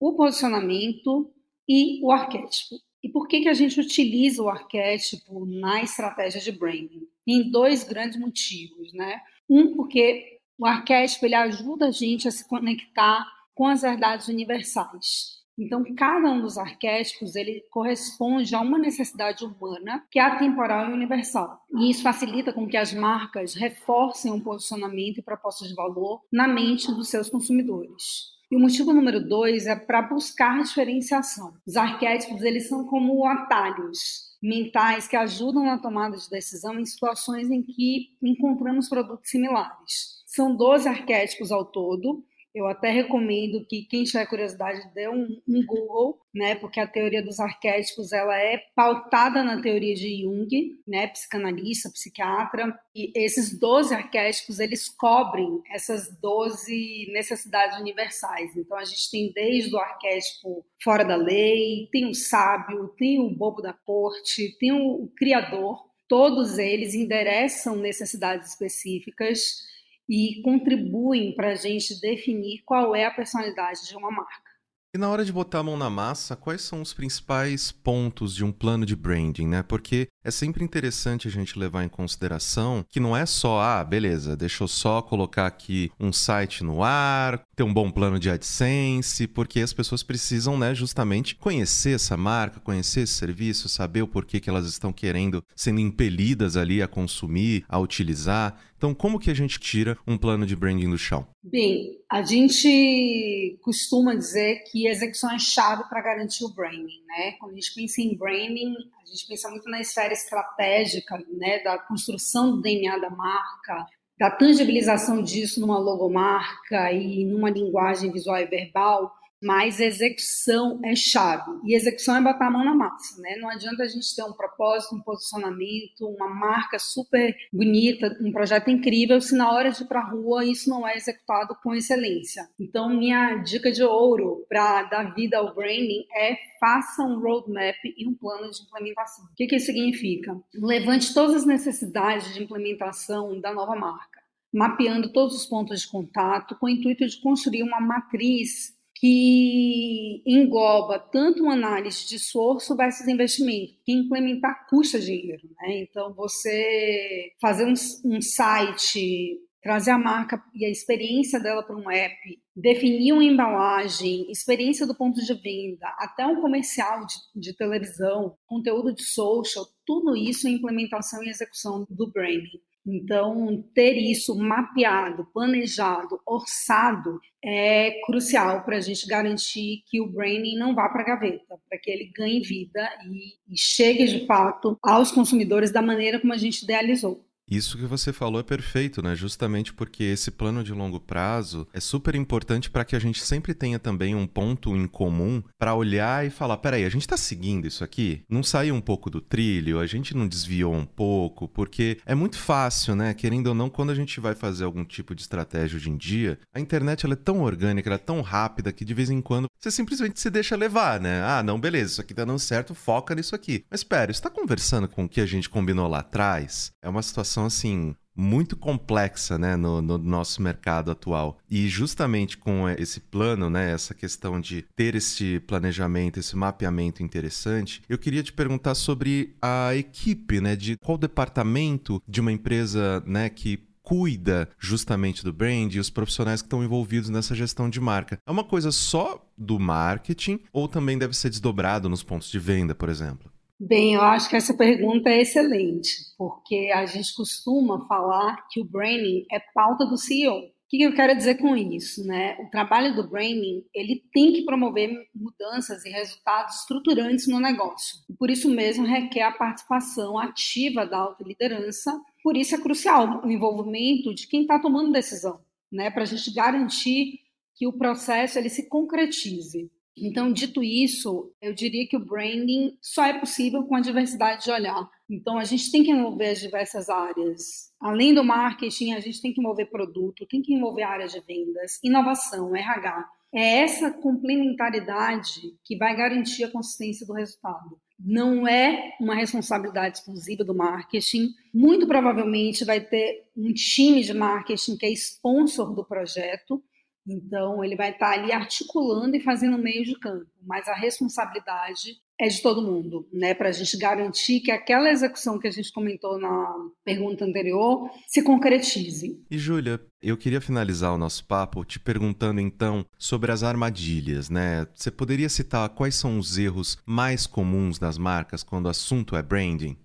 o 0.00 0.14
posicionamento 0.14 1.32
e 1.68 2.00
o 2.02 2.10
arquétipo. 2.10 2.76
E 3.02 3.08
por 3.08 3.28
que, 3.28 3.42
que 3.42 3.48
a 3.48 3.54
gente 3.54 3.80
utiliza 3.80 4.42
o 4.42 4.48
arquétipo 4.48 5.46
na 5.46 5.82
estratégia 5.82 6.40
de 6.40 6.52
branding? 6.52 7.06
Tem 7.24 7.50
dois 7.50 7.84
grandes 7.84 8.18
motivos, 8.18 8.92
né? 8.92 9.20
Um, 9.48 9.74
porque 9.76 10.40
o 10.58 10.66
arquétipo 10.66 11.26
ele 11.26 11.34
ajuda 11.34 11.88
a 11.88 11.90
gente 11.90 12.26
a 12.26 12.30
se 12.30 12.46
conectar 12.48 13.24
com 13.54 13.66
as 13.66 13.82
verdades 13.82 14.28
universais. 14.28 15.37
Então, 15.58 15.84
cada 15.96 16.30
um 16.30 16.40
dos 16.40 16.56
arquétipos 16.56 17.34
ele 17.34 17.64
corresponde 17.70 18.54
a 18.54 18.60
uma 18.60 18.78
necessidade 18.78 19.44
humana 19.44 20.04
que 20.10 20.18
é 20.18 20.22
atemporal 20.22 20.88
e 20.88 20.92
universal. 20.92 21.60
E 21.74 21.90
isso 21.90 22.02
facilita 22.02 22.52
com 22.52 22.68
que 22.68 22.76
as 22.76 22.94
marcas 22.94 23.54
reforcem 23.54 24.30
um 24.32 24.40
posicionamento 24.40 25.18
e 25.18 25.22
proposta 25.22 25.66
de 25.66 25.74
valor 25.74 26.22
na 26.32 26.46
mente 26.46 26.92
dos 26.92 27.08
seus 27.08 27.28
consumidores. 27.28 28.38
E 28.50 28.56
o 28.56 28.60
motivo 28.60 28.94
número 28.94 29.20
dois 29.20 29.66
é 29.66 29.76
para 29.76 30.00
buscar 30.00 30.62
diferenciação. 30.62 31.52
Os 31.66 31.76
arquétipos 31.76 32.40
eles 32.42 32.66
são 32.66 32.86
como 32.86 33.26
atalhos 33.26 34.28
mentais 34.42 35.06
que 35.06 35.16
ajudam 35.16 35.64
na 35.64 35.78
tomada 35.78 36.16
de 36.16 36.30
decisão 36.30 36.78
em 36.78 36.84
situações 36.86 37.50
em 37.50 37.62
que 37.62 38.16
encontramos 38.22 38.88
produtos 38.88 39.28
similares. 39.28 40.22
São 40.26 40.54
12 40.54 40.88
arquétipos 40.88 41.52
ao 41.52 41.64
todo, 41.64 42.24
eu 42.54 42.66
até 42.66 42.90
recomendo 42.90 43.64
que 43.66 43.82
quem 43.82 44.04
tiver 44.04 44.26
curiosidade 44.26 44.80
dê 44.94 45.08
um, 45.08 45.40
um, 45.46 45.64
Google, 45.66 46.18
né? 46.34 46.54
Porque 46.54 46.80
a 46.80 46.86
teoria 46.86 47.22
dos 47.22 47.38
arquétipos 47.38 48.12
ela 48.12 48.36
é 48.36 48.58
pautada 48.74 49.44
na 49.44 49.60
teoria 49.60 49.94
de 49.94 50.22
Jung, 50.22 50.48
né? 50.86 51.08
Psicanalista, 51.08 51.90
psiquiatra. 51.90 52.78
E 52.94 53.12
esses 53.14 53.58
12 53.58 53.94
arquétipos 53.94 54.58
eles 54.60 54.88
cobrem 54.88 55.62
essas 55.70 56.10
12 56.20 57.10
necessidades 57.12 57.78
universais. 57.78 58.56
Então 58.56 58.76
a 58.76 58.84
gente 58.84 59.10
tem 59.10 59.32
desde 59.32 59.74
o 59.74 59.78
arquétipo 59.78 60.64
fora 60.82 61.04
da 61.04 61.16
lei, 61.16 61.88
tem 61.92 62.06
o 62.06 62.14
sábio, 62.14 62.88
tem 62.96 63.20
o 63.20 63.30
bobo 63.30 63.60
da 63.60 63.72
corte, 63.72 64.56
tem 64.58 64.72
o, 64.72 65.04
o 65.04 65.08
criador. 65.16 65.86
Todos 66.08 66.58
eles 66.58 66.94
endereçam 66.94 67.76
necessidades 67.76 68.52
específicas 68.52 69.68
e 70.08 70.40
contribuem 70.42 71.34
para 71.34 71.52
a 71.52 71.56
gente 71.56 72.00
definir 72.00 72.62
qual 72.64 72.94
é 72.94 73.04
a 73.04 73.10
personalidade 73.10 73.86
de 73.86 73.96
uma 73.96 74.10
marca. 74.10 74.48
E 74.94 74.96
na 74.96 75.10
hora 75.10 75.22
de 75.22 75.30
botar 75.30 75.58
a 75.58 75.62
mão 75.62 75.76
na 75.76 75.90
massa, 75.90 76.34
quais 76.34 76.62
são 76.62 76.80
os 76.80 76.94
principais 76.94 77.70
pontos 77.70 78.34
de 78.34 78.42
um 78.42 78.50
plano 78.50 78.86
de 78.86 78.96
branding, 78.96 79.46
né? 79.46 79.62
Porque 79.62 80.08
é 80.24 80.30
sempre 80.30 80.64
interessante 80.64 81.28
a 81.28 81.30
gente 81.30 81.58
levar 81.58 81.84
em 81.84 81.90
consideração 81.90 82.82
que 82.88 82.98
não 82.98 83.14
é 83.14 83.26
só, 83.26 83.60
ah, 83.60 83.84
beleza, 83.84 84.34
deixa 84.34 84.64
eu 84.64 84.68
só 84.68 85.02
colocar 85.02 85.46
aqui 85.46 85.90
um 86.00 86.10
site 86.10 86.64
no 86.64 86.82
ar, 86.82 87.42
ter 87.54 87.64
um 87.64 87.72
bom 87.72 87.90
plano 87.90 88.18
de 88.18 88.30
AdSense, 88.30 89.26
porque 89.26 89.60
as 89.60 89.74
pessoas 89.74 90.02
precisam, 90.02 90.58
né, 90.58 90.74
justamente 90.74 91.36
conhecer 91.36 91.96
essa 91.96 92.16
marca, 92.16 92.58
conhecer 92.58 93.00
esse 93.00 93.12
serviço, 93.12 93.68
saber 93.68 94.00
o 94.00 94.08
porquê 94.08 94.40
que 94.40 94.48
elas 94.48 94.66
estão 94.66 94.90
querendo, 94.90 95.44
sendo 95.54 95.80
impelidas 95.80 96.56
ali 96.56 96.82
a 96.82 96.88
consumir, 96.88 97.62
a 97.68 97.78
utilizar. 97.78 98.58
Então, 98.78 98.94
como 98.94 99.18
que 99.18 99.28
a 99.28 99.34
gente 99.34 99.58
tira 99.58 99.98
um 100.06 100.16
plano 100.16 100.46
de 100.46 100.54
branding 100.54 100.88
do 100.88 100.96
chão? 100.96 101.26
Bem, 101.42 101.98
a 102.08 102.22
gente 102.22 103.58
costuma 103.60 104.14
dizer 104.14 104.62
que 104.70 104.86
execução 104.86 105.32
é 105.32 105.38
chave 105.38 105.82
para 105.88 106.00
garantir 106.00 106.44
o 106.44 106.54
branding, 106.54 107.02
né? 107.08 107.32
Quando 107.40 107.52
a 107.52 107.54
gente 107.56 107.74
pensa 107.74 108.00
em 108.00 108.16
branding, 108.16 108.76
a 109.02 109.04
gente 109.04 109.26
pensa 109.26 109.50
muito 109.50 109.68
na 109.68 109.80
esfera 109.80 110.12
estratégica, 110.12 111.18
né, 111.28 111.60
da 111.64 111.76
construção 111.76 112.52
do 112.52 112.62
DNA 112.62 112.98
da 112.98 113.10
marca, 113.10 113.84
da 114.16 114.30
tangibilização 114.30 115.22
disso 115.22 115.60
numa 115.60 115.78
logomarca 115.78 116.92
e 116.92 117.24
numa 117.24 117.50
linguagem 117.50 118.12
visual 118.12 118.38
e 118.38 118.46
verbal, 118.46 119.12
mas 119.42 119.80
execução 119.80 120.80
é 120.84 120.94
chave. 120.94 121.50
E 121.64 121.74
execução 121.74 122.16
é 122.16 122.20
botar 122.20 122.48
a 122.48 122.50
mão 122.50 122.64
na 122.64 122.74
massa, 122.74 123.20
né? 123.20 123.36
Não 123.36 123.48
adianta 123.48 123.82
a 123.82 123.88
gente 123.88 124.14
ter 124.14 124.22
um 124.22 124.32
propósito, 124.32 124.94
um 124.94 125.02
posicionamento, 125.02 126.06
uma 126.06 126.28
marca 126.28 126.78
super 126.78 127.34
bonita, 127.52 128.16
um 128.20 128.32
projeto 128.32 128.70
incrível, 128.70 129.20
se 129.20 129.36
na 129.36 129.52
hora 129.52 129.70
de 129.70 129.82
ir 129.82 129.86
para 129.86 130.00
a 130.00 130.10
rua 130.10 130.44
isso 130.44 130.68
não 130.68 130.86
é 130.86 130.96
executado 130.96 131.56
com 131.62 131.74
excelência. 131.74 132.48
Então, 132.58 132.88
minha 132.88 133.36
dica 133.36 133.70
de 133.70 133.82
ouro 133.82 134.44
para 134.48 134.84
dar 134.84 135.14
vida 135.14 135.38
ao 135.38 135.54
branding 135.54 136.04
é 136.14 136.36
faça 136.58 137.02
um 137.02 137.20
roadmap 137.20 137.76
e 137.84 138.06
um 138.06 138.14
plano 138.14 138.50
de 138.50 138.62
implementação. 138.62 139.24
O 139.26 139.34
que, 139.36 139.46
que 139.46 139.56
isso 139.56 139.66
significa? 139.66 140.36
Levante 140.54 141.14
todas 141.14 141.36
as 141.36 141.46
necessidades 141.46 142.34
de 142.34 142.42
implementação 142.42 143.40
da 143.40 143.52
nova 143.52 143.76
marca 143.76 144.18
mapeando 144.52 145.12
todos 145.12 145.36
os 145.36 145.46
pontos 145.46 145.82
de 145.82 145.88
contato 145.88 146.56
com 146.56 146.66
o 146.66 146.68
intuito 146.68 147.06
de 147.06 147.20
construir 147.20 147.62
uma 147.62 147.80
matriz 147.80 148.77
que 149.00 150.22
engloba 150.26 150.98
tanto 150.98 151.44
uma 151.44 151.52
análise 151.52 152.06
de 152.06 152.16
esforço 152.16 152.76
versus 152.76 153.06
investimento, 153.06 153.74
que 153.84 153.92
implementar 153.92 154.66
custa 154.68 154.98
dinheiro. 154.98 155.48
Né? 155.60 155.82
Então, 155.82 156.12
você 156.14 157.32
fazer 157.40 157.64
um, 157.64 157.74
um 158.04 158.20
site, 158.20 159.38
trazer 159.62 159.92
a 159.92 159.98
marca 159.98 160.42
e 160.54 160.64
a 160.64 160.70
experiência 160.70 161.38
dela 161.38 161.62
para 161.62 161.76
um 161.76 161.90
app, 161.90 162.16
definir 162.56 163.12
uma 163.12 163.24
embalagem, 163.24 164.30
experiência 164.30 164.86
do 164.86 164.96
ponto 164.96 165.20
de 165.24 165.34
venda, 165.34 165.86
até 165.98 166.26
um 166.26 166.40
comercial 166.40 167.06
de, 167.06 167.40
de 167.40 167.56
televisão, 167.56 168.36
conteúdo 168.46 168.92
de 168.92 169.04
social, 169.04 169.64
tudo 169.86 170.16
isso 170.16 170.48
é 170.48 170.50
implementação 170.50 171.22
e 171.22 171.28
execução 171.28 171.86
do 171.88 172.10
branding. 172.10 172.60
Então, 172.86 173.62
ter 173.74 173.98
isso 173.98 174.34
mapeado, 174.34 175.26
planejado, 175.32 176.20
orçado 176.24 177.20
é 177.44 178.00
crucial 178.06 178.64
para 178.64 178.78
a 178.78 178.80
gente 178.80 179.06
garantir 179.06 179.82
que 179.86 180.00
o 180.00 180.08
branding 180.08 180.56
não 180.56 180.74
vá 180.74 180.88
para 180.88 181.02
a 181.02 181.06
gaveta, 181.06 181.58
para 181.68 181.78
que 181.78 181.90
ele 181.90 182.10
ganhe 182.16 182.40
vida 182.40 182.88
e, 183.10 183.34
e 183.52 183.56
chegue 183.58 184.06
de 184.06 184.26
fato 184.26 184.78
aos 184.82 185.12
consumidores 185.12 185.70
da 185.70 185.82
maneira 185.82 186.18
como 186.18 186.32
a 186.32 186.38
gente 186.38 186.62
idealizou. 186.62 187.27
Isso 187.50 187.78
que 187.78 187.86
você 187.86 188.12
falou 188.12 188.40
é 188.40 188.42
perfeito, 188.42 189.02
né? 189.02 189.14
Justamente 189.14 189.72
porque 189.72 190.04
esse 190.04 190.30
plano 190.30 190.62
de 190.62 190.72
longo 190.72 191.00
prazo 191.00 191.66
é 191.72 191.80
super 191.80 192.14
importante 192.14 192.70
para 192.70 192.84
que 192.84 192.94
a 192.94 192.98
gente 192.98 193.22
sempre 193.22 193.54
tenha 193.54 193.78
também 193.78 194.14
um 194.14 194.26
ponto 194.26 194.76
em 194.76 194.86
comum 194.86 195.42
para 195.58 195.74
olhar 195.74 196.26
e 196.26 196.30
falar: 196.30 196.58
peraí, 196.58 196.84
a 196.84 196.88
gente 196.88 197.02
está 197.02 197.16
seguindo 197.16 197.66
isso 197.66 197.82
aqui? 197.82 198.22
Não 198.28 198.42
saiu 198.42 198.74
um 198.74 198.80
pouco 198.80 199.08
do 199.08 199.20
trilho? 199.20 199.80
A 199.80 199.86
gente 199.86 200.14
não 200.14 200.28
desviou 200.28 200.74
um 200.74 200.84
pouco? 200.84 201.48
Porque 201.48 201.98
é 202.04 202.14
muito 202.14 202.36
fácil, 202.36 202.94
né? 202.94 203.14
Querendo 203.14 203.48
ou 203.48 203.54
não, 203.54 203.70
quando 203.70 203.90
a 203.90 203.94
gente 203.94 204.20
vai 204.20 204.34
fazer 204.34 204.64
algum 204.64 204.84
tipo 204.84 205.14
de 205.14 205.22
estratégia 205.22 205.76
hoje 205.76 205.90
em 205.90 205.96
dia, 205.96 206.38
a 206.52 206.60
internet 206.60 207.06
ela 207.06 207.14
é 207.14 207.16
tão 207.16 207.40
orgânica, 207.40 207.88
ela 207.88 207.96
é 207.96 207.98
tão 207.98 208.20
rápida 208.20 208.72
que 208.72 208.84
de 208.84 208.94
vez 208.94 209.10
em 209.10 209.20
quando 209.20 209.48
você 209.58 209.70
simplesmente 209.70 210.20
se 210.20 210.30
deixa 210.30 210.54
levar, 210.54 211.00
né? 211.00 211.22
Ah, 211.24 211.42
não, 211.42 211.58
beleza, 211.58 211.92
isso 211.92 212.00
aqui 212.00 212.14
tá 212.14 212.24
dando 212.24 212.38
certo, 212.38 212.74
foca 212.74 213.14
nisso 213.14 213.34
aqui. 213.34 213.64
Mas 213.70 213.80
espera, 213.80 214.10
está 214.10 214.28
conversando 214.28 214.88
com 214.88 215.04
o 215.04 215.08
que 215.08 215.20
a 215.20 215.26
gente 215.26 215.48
combinou 215.48 215.88
lá 215.88 216.00
atrás? 216.00 216.70
É 216.82 216.88
uma 216.88 217.02
situação 217.02 217.37
situação 217.38 217.46
assim 217.46 217.94
muito 218.20 218.56
complexa, 218.56 219.38
né, 219.38 219.54
no, 219.54 219.80
no, 219.80 219.96
nosso 219.96 220.42
mercado 220.42 220.90
atual. 220.90 221.38
E 221.48 221.68
justamente 221.68 222.36
com 222.36 222.68
esse 222.68 222.98
plano, 222.98 223.48
né, 223.48 223.70
essa 223.70 223.94
questão 223.94 224.40
de 224.40 224.62
ter 224.74 224.96
esse 224.96 225.38
planejamento, 225.38 226.18
esse 226.18 226.34
mapeamento 226.34 227.00
interessante, 227.00 227.80
eu 227.88 227.96
queria 227.96 228.24
te 228.24 228.32
perguntar 228.32 228.74
sobre 228.74 229.36
a 229.40 229.72
equipe, 229.76 230.40
né, 230.40 230.56
de 230.56 230.76
qual 230.78 230.98
departamento 230.98 232.02
de 232.08 232.20
uma 232.20 232.32
empresa, 232.32 233.00
né, 233.06 233.28
que 233.28 233.62
cuida 233.84 234.48
justamente 234.58 235.22
do 235.22 235.32
brand 235.32 235.72
e 235.72 235.78
os 235.78 235.88
profissionais 235.88 236.42
que 236.42 236.46
estão 236.46 236.64
envolvidos 236.64 237.08
nessa 237.10 237.36
gestão 237.36 237.70
de 237.70 237.80
marca. 237.80 238.18
É 238.26 238.30
uma 238.32 238.44
coisa 238.44 238.72
só 238.72 239.24
do 239.38 239.60
marketing 239.60 240.40
ou 240.52 240.66
também 240.66 240.98
deve 240.98 241.16
ser 241.16 241.30
desdobrado 241.30 241.88
nos 241.88 242.02
pontos 242.02 242.28
de 242.28 242.38
venda, 242.40 242.74
por 242.74 242.88
exemplo? 242.88 243.30
Bem, 243.60 243.94
eu 243.94 244.02
acho 244.02 244.28
que 244.30 244.36
essa 244.36 244.54
pergunta 244.54 245.10
é 245.10 245.20
excelente, 245.20 245.90
porque 246.16 246.70
a 246.72 246.86
gente 246.86 247.12
costuma 247.12 247.84
falar 247.88 248.46
que 248.48 248.60
o 248.60 248.64
branding 248.64 249.26
é 249.32 249.40
pauta 249.52 249.84
do 249.84 249.96
CEO. 249.98 250.38
O 250.38 250.52
que 250.68 250.80
eu 250.80 250.94
quero 250.94 251.16
dizer 251.16 251.38
com 251.38 251.56
isso? 251.56 252.06
Né? 252.06 252.36
O 252.38 252.48
trabalho 252.50 252.94
do 252.94 253.08
branding 253.08 253.64
ele 253.74 254.04
tem 254.12 254.32
que 254.32 254.44
promover 254.44 255.08
mudanças 255.12 255.84
e 255.84 255.90
resultados 255.90 256.60
estruturantes 256.60 257.26
no 257.26 257.40
negócio. 257.40 257.98
E 258.08 258.12
por 258.12 258.30
isso 258.30 258.48
mesmo 258.48 258.86
requer 258.86 259.22
a 259.22 259.32
participação 259.32 260.16
ativa 260.16 260.86
da 260.86 260.98
alta 260.98 261.24
liderança. 261.24 262.00
Por 262.22 262.36
isso 262.36 262.54
é 262.54 262.60
crucial 262.60 263.24
o 263.24 263.30
envolvimento 263.30 264.14
de 264.14 264.28
quem 264.28 264.42
está 264.42 264.60
tomando 264.60 264.92
decisão, 264.92 265.40
né? 265.72 265.90
para 265.90 266.04
a 266.04 266.06
gente 266.06 266.32
garantir 266.32 267.22
que 267.56 267.66
o 267.66 267.72
processo 267.72 268.38
ele 268.38 268.50
se 268.50 268.68
concretize. 268.68 269.68
Então, 270.02 270.32
dito 270.32 270.62
isso, 270.62 271.32
eu 271.40 271.54
diria 271.54 271.86
que 271.86 271.96
o 271.96 272.04
branding 272.04 272.76
só 272.80 273.04
é 273.04 273.18
possível 273.18 273.64
com 273.64 273.74
a 273.74 273.80
diversidade 273.80 274.44
de 274.44 274.50
olhar. 274.50 274.88
Então, 275.10 275.38
a 275.38 275.44
gente 275.44 275.70
tem 275.70 275.82
que 275.82 275.90
envolver 275.90 276.28
as 276.30 276.40
diversas 276.40 276.88
áreas. 276.88 277.72
Além 277.80 278.14
do 278.14 278.24
marketing, 278.24 278.92
a 278.92 279.00
gente 279.00 279.20
tem 279.20 279.32
que 279.32 279.40
envolver 279.40 279.66
produto, 279.66 280.26
tem 280.26 280.42
que 280.42 280.54
envolver 280.54 280.82
áreas 280.82 281.12
de 281.12 281.20
vendas, 281.20 281.78
inovação, 281.82 282.54
RH. 282.54 283.08
É 283.32 283.60
essa 283.60 283.90
complementaridade 283.90 285.54
que 285.64 285.76
vai 285.76 285.94
garantir 285.94 286.44
a 286.44 286.50
consistência 286.50 287.06
do 287.06 287.12
resultado. 287.12 287.78
Não 287.98 288.46
é 288.46 288.94
uma 289.00 289.14
responsabilidade 289.14 289.98
exclusiva 289.98 290.44
do 290.44 290.54
marketing. 290.54 291.30
Muito 291.52 291.86
provavelmente 291.86 292.64
vai 292.64 292.80
ter 292.80 293.24
um 293.36 293.52
time 293.52 294.02
de 294.02 294.14
marketing 294.14 294.76
que 294.76 294.86
é 294.86 294.92
sponsor 294.92 295.74
do 295.74 295.84
projeto, 295.84 296.62
então, 297.08 297.64
ele 297.64 297.74
vai 297.74 297.90
estar 297.90 298.12
ali 298.12 298.32
articulando 298.32 299.16
e 299.16 299.20
fazendo 299.20 299.56
meio 299.56 299.84
de 299.84 299.98
campo, 299.98 300.26
mas 300.46 300.68
a 300.68 300.74
responsabilidade 300.74 301.96
é 302.20 302.28
de 302.28 302.42
todo 302.42 302.60
mundo, 302.60 303.08
né? 303.12 303.32
Para 303.32 303.48
a 303.48 303.52
gente 303.52 303.76
garantir 303.78 304.40
que 304.40 304.50
aquela 304.50 304.90
execução 304.90 305.38
que 305.38 305.46
a 305.46 305.50
gente 305.50 305.72
comentou 305.72 306.18
na 306.18 306.52
pergunta 306.84 307.24
anterior 307.24 307.88
se 308.06 308.22
concretize. 308.22 309.22
E, 309.30 309.38
Júlia, 309.38 309.80
eu 310.02 310.16
queria 310.16 310.40
finalizar 310.40 310.92
o 310.92 310.98
nosso 310.98 311.24
papo 311.24 311.64
te 311.64 311.78
perguntando 311.78 312.40
então 312.40 312.84
sobre 312.98 313.30
as 313.30 313.42
armadilhas, 313.42 314.28
né? 314.28 314.66
Você 314.74 314.90
poderia 314.90 315.28
citar 315.28 315.68
quais 315.70 315.94
são 315.94 316.18
os 316.18 316.36
erros 316.36 316.76
mais 316.84 317.26
comuns 317.26 317.78
das 317.78 317.96
marcas 317.96 318.42
quando 318.42 318.66
o 318.66 318.70
assunto 318.70 319.16
é 319.16 319.22
branding? 319.22 319.78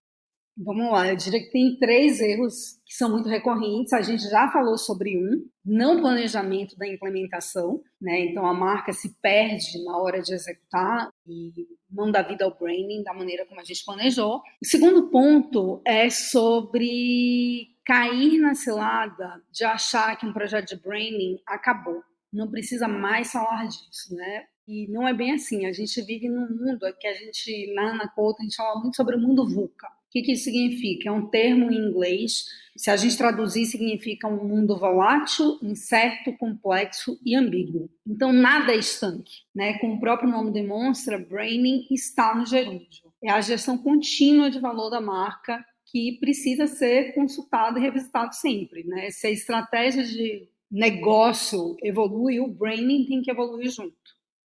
Vamos 0.55 0.91
lá, 0.91 1.09
eu 1.09 1.15
diria 1.15 1.39
que 1.39 1.49
tem 1.49 1.75
três 1.79 2.21
erros 2.21 2.79
que 2.85 2.93
são 2.93 3.09
muito 3.09 3.27
recorrentes. 3.27 3.91
A 3.91 4.03
gente 4.03 4.21
já 4.29 4.51
falou 4.51 4.77
sobre 4.77 5.17
um, 5.17 5.49
não 5.65 5.99
planejamento 5.99 6.77
da 6.77 6.87
implementação, 6.87 7.81
né? 7.99 8.25
Então 8.25 8.45
a 8.45 8.53
marca 8.53 8.93
se 8.93 9.19
perde 9.19 9.83
na 9.83 9.97
hora 9.97 10.21
de 10.21 10.31
executar 10.31 11.09
e 11.25 11.51
não 11.89 12.11
dá 12.11 12.21
vida 12.21 12.45
ao 12.45 12.55
branding 12.55 13.01
da 13.01 13.15
maneira 13.15 13.47
como 13.47 13.61
a 13.61 13.63
gente 13.63 13.83
planejou. 13.83 14.41
O 14.61 14.65
segundo 14.65 15.09
ponto 15.09 15.81
é 15.83 16.11
sobre 16.11 17.69
cair 17.83 18.37
na 18.37 18.53
cilada 18.53 19.41
de 19.51 19.63
achar 19.65 20.15
que 20.17 20.25
um 20.27 20.33
projeto 20.33 20.67
de 20.67 20.75
branding 20.75 21.39
acabou. 21.47 22.03
Não 22.31 22.49
precisa 22.49 22.87
mais 22.87 23.31
falar 23.31 23.65
disso, 23.65 24.15
né? 24.15 24.45
E 24.67 24.87
não 24.87 25.07
é 25.07 25.15
bem 25.15 25.31
assim. 25.31 25.65
A 25.65 25.73
gente 25.73 25.99
vive 26.03 26.29
num 26.29 26.47
mundo 26.47 26.85
que 26.99 27.07
a 27.07 27.13
gente, 27.13 27.73
na 27.73 27.89
Ana 27.89 28.07
Couto, 28.07 28.41
a 28.41 28.43
gente 28.43 28.55
fala 28.55 28.79
muito 28.79 28.95
sobre 28.95 29.15
o 29.15 29.19
mundo 29.19 29.49
VUCA 29.49 29.87
que, 30.13 30.21
que 30.21 30.31
isso 30.33 30.43
significa? 30.43 31.09
É 31.09 31.11
um 31.11 31.25
termo 31.25 31.71
em 31.71 31.89
inglês. 31.89 32.45
Se 32.77 32.91
a 32.91 32.95
gente 32.95 33.17
traduzir, 33.17 33.65
significa 33.65 34.27
um 34.27 34.47
mundo 34.47 34.77
volátil, 34.77 35.57
incerto, 35.61 36.31
complexo 36.37 37.19
e 37.25 37.35
ambíguo. 37.35 37.89
Então, 38.05 38.31
nada 38.31 38.73
é 38.73 38.77
estanque. 38.77 39.41
Né? 39.53 39.79
Como 39.79 39.95
o 39.95 39.99
próprio 39.99 40.29
nome 40.29 40.51
demonstra, 40.51 41.17
branding 41.17 41.87
está 41.89 42.35
no 42.35 42.45
gerúndio. 42.45 43.11
É 43.23 43.31
a 43.31 43.41
gestão 43.41 43.77
contínua 43.77 44.51
de 44.51 44.59
valor 44.59 44.89
da 44.89 45.01
marca 45.01 45.65
que 45.85 46.17
precisa 46.19 46.67
ser 46.67 47.13
consultado 47.13 47.79
e 47.79 47.81
revisitado 47.81 48.35
sempre. 48.35 48.83
Né? 48.83 49.09
Se 49.09 49.27
a 49.27 49.31
estratégia 49.31 50.03
de 50.03 50.47
negócio 50.69 51.75
evolui, 51.83 52.39
o 52.39 52.47
branding 52.47 53.05
tem 53.05 53.21
que 53.21 53.31
evoluir 53.31 53.69
junto. 53.69 53.95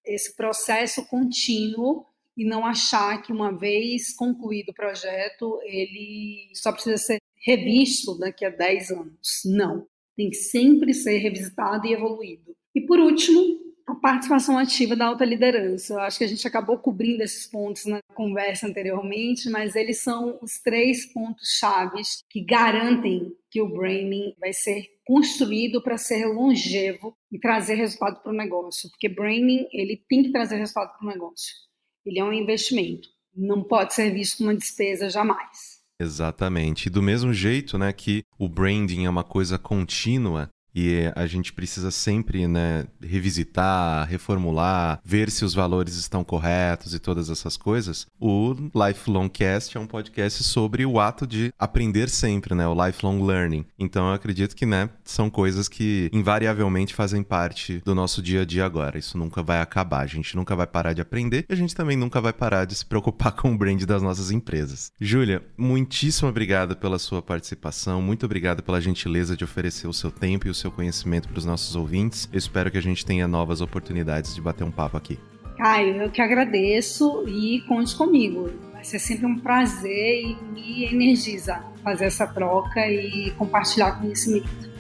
esse 0.06 0.34
processo 0.36 1.06
contínuo 1.08 2.06
e 2.38 2.46
não 2.46 2.66
achar 2.66 3.22
que 3.22 3.34
uma 3.34 3.52
vez 3.52 4.14
concluído 4.16 4.70
o 4.70 4.74
projeto, 4.74 5.60
ele 5.64 6.52
só 6.54 6.72
precisa 6.72 6.98
ser 6.98 7.18
revisto 7.44 8.18
daqui 8.20 8.46
a 8.46 8.50
10 8.50 8.92
anos. 8.92 9.42
Não, 9.46 9.88
tem 10.16 10.30
que 10.30 10.36
sempre 10.36 10.94
ser 10.94 11.18
revisitado 11.18 11.88
e 11.88 11.94
evoluído. 11.94 12.56
E 12.76 12.82
por 12.82 13.00
último, 13.00 13.68
a 13.88 13.96
participação 13.96 14.58
ativa 14.58 14.98
da 14.98 15.06
alta 15.06 15.24
liderança. 15.24 15.94
Eu 15.94 16.00
acho 16.02 16.18
que 16.18 16.26
a 16.26 16.28
gente 16.28 16.46
acabou 16.46 16.78
cobrindo 16.78 17.24
esses 17.24 17.48
pontos 17.48 17.86
na 17.86 18.02
conversa 18.14 18.68
anteriormente, 18.68 19.50
mas 19.50 19.76
eles 19.76 20.02
são 20.02 20.38
os 20.42 20.60
três 20.62 21.06
pontos 21.14 21.58
chaves 21.58 22.22
que 22.30 22.44
garantem 22.44 23.34
que 23.50 23.62
o 23.62 23.70
branding 23.70 24.36
vai 24.40 24.52
ser 24.52 24.86
construído 25.06 25.82
para 25.82 25.98
ser 25.98 26.26
longevo 26.26 27.16
e 27.32 27.40
trazer 27.40 27.76
resultado 27.76 28.22
para 28.22 28.32
o 28.32 28.36
negócio, 28.36 28.90
porque 28.90 29.08
branding 29.08 29.66
ele 29.72 30.04
tem 30.10 30.22
que 30.22 30.34
trazer 30.34 30.58
resultado 30.58 30.98
para 30.98 31.08
o 31.08 31.10
negócio. 31.10 31.67
Ele 32.08 32.20
é 32.20 32.24
um 32.24 32.32
investimento, 32.32 33.10
não 33.36 33.62
pode 33.62 33.94
ser 33.94 34.14
visto 34.14 34.38
como 34.38 34.50
uma 34.50 34.56
despesa 34.56 35.10
jamais. 35.10 35.78
Exatamente. 36.00 36.86
E 36.86 36.90
do 36.90 37.02
mesmo 37.04 37.34
jeito, 37.34 37.78
né, 37.78 37.92
que 37.92 38.24
o 38.40 38.48
branding 38.48 39.04
é 39.04 39.10
uma 39.10 39.26
coisa 39.26 39.60
contínua, 39.60 40.50
e 40.78 41.12
a 41.16 41.26
gente 41.26 41.52
precisa 41.52 41.90
sempre 41.90 42.48
né, 42.48 42.86
revisitar, 43.02 44.08
reformular, 44.08 45.02
ver 45.04 45.32
se 45.32 45.44
os 45.44 45.56
valores 45.56 45.96
estão 45.96 46.24
corretos 46.24 46.94
e 46.94 47.00
todas 47.00 47.32
essas 47.32 47.58
coisas. 47.58 48.06
O 48.20 48.56
Lifelong 48.76 49.28
Cast 49.28 49.76
é 49.76 49.80
um 49.80 49.88
podcast 49.88 50.44
sobre 50.44 50.86
o 50.86 51.00
ato 51.00 51.26
de 51.26 51.52
aprender 51.58 52.10
sempre, 52.10 52.54
né, 52.54 52.68
o 52.68 52.86
lifelong 52.86 53.26
learning. 53.26 53.66
Então 53.80 54.10
eu 54.10 54.14
acredito 54.14 54.56
que 54.56 54.68
né, 54.68 54.88
são 55.04 55.32
coisas 55.32 55.68
que 55.68 56.12
invariavelmente 56.14 56.94
fazem 56.94 57.24
parte 57.24 57.82
do 57.84 57.96
nosso 57.96 58.22
dia 58.22 58.44
a 58.44 58.46
dia 58.46 58.64
agora. 58.64 59.00
Isso 59.00 59.18
nunca 59.18 59.42
vai 59.42 59.62
acabar, 59.62 60.02
a 60.02 60.08
gente 60.08 60.36
nunca 60.36 60.56
vai 60.56 60.68
parar 60.68 60.94
de 60.94 61.02
aprender 61.02 61.44
e 61.50 61.54
a 61.54 61.58
gente 61.58 61.74
também 61.74 61.98
nunca 61.98 62.22
vai 62.22 62.34
parar 62.34 62.66
de 62.66 62.76
se 62.76 62.86
preocupar 62.86 63.32
com 63.36 63.52
o 63.52 63.58
brand 63.58 63.84
das 63.84 64.04
nossas 64.04 64.30
empresas. 64.30 64.92
Júlia, 65.02 65.44
muitíssimo 65.58 66.30
obrigado 66.30 66.78
pela 66.78 67.00
sua 67.00 67.20
participação, 67.20 68.00
muito 68.00 68.28
obrigado 68.28 68.62
pela 68.62 68.80
gentileza 68.80 69.36
de 69.36 69.44
oferecer 69.44 69.88
o 69.88 69.94
seu 69.94 70.12
tempo 70.12 70.46
e 70.46 70.52
o 70.52 70.54
seu 70.54 70.67
seu 70.68 70.72
conhecimento 70.72 71.30
para 71.30 71.38
os 71.38 71.46
nossos 71.46 71.76
ouvintes. 71.76 72.28
Eu 72.32 72.38
espero 72.38 72.70
que 72.70 72.78
a 72.78 72.82
gente 72.82 73.06
tenha 73.06 73.28
novas 73.28 73.62
oportunidades 73.62 74.36
de 74.36 74.42
bater 74.42 74.64
um 74.64 74.72
papo 74.72 74.98
aqui. 74.98 75.18
Caio, 75.58 75.96
eu 75.96 76.12
que 76.12 76.22
agradeço 76.22 77.24
e 77.28 77.62
conte 77.68 77.96
comigo. 77.96 78.52
Vai 78.74 78.84
ser 78.84 79.00
sempre 79.00 79.26
um 79.26 79.40
prazer 79.40 80.24
e 80.24 80.38
me 80.52 80.86
energiza 80.86 81.64
fazer 81.84 82.06
essa 82.06 82.28
troca 82.28 82.86
e 82.88 83.32
compartilhar 83.32 84.00
conhecimento. 84.00 84.77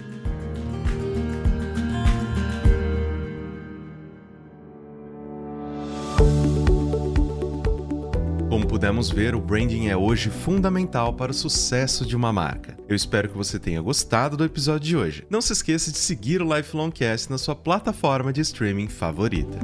Pudemos 8.97 9.11
ver, 9.11 9.35
o 9.35 9.39
branding 9.39 9.87
é 9.87 9.95
hoje 9.95 10.31
fundamental 10.31 11.13
para 11.13 11.31
o 11.31 11.35
sucesso 11.35 12.03
de 12.03 12.15
uma 12.15 12.33
marca. 12.33 12.75
Eu 12.89 12.95
espero 12.95 13.29
que 13.29 13.37
você 13.37 13.59
tenha 13.59 13.79
gostado 13.79 14.35
do 14.35 14.43
episódio 14.43 14.87
de 14.87 14.97
hoje. 14.97 15.23
Não 15.29 15.39
se 15.39 15.53
esqueça 15.53 15.91
de 15.91 15.99
seguir 15.99 16.41
o 16.41 16.55
Lifelong 16.55 16.89
Cast 16.89 17.29
na 17.29 17.37
sua 17.37 17.55
plataforma 17.55 18.33
de 18.33 18.41
streaming 18.41 18.87
favorita. 18.87 19.59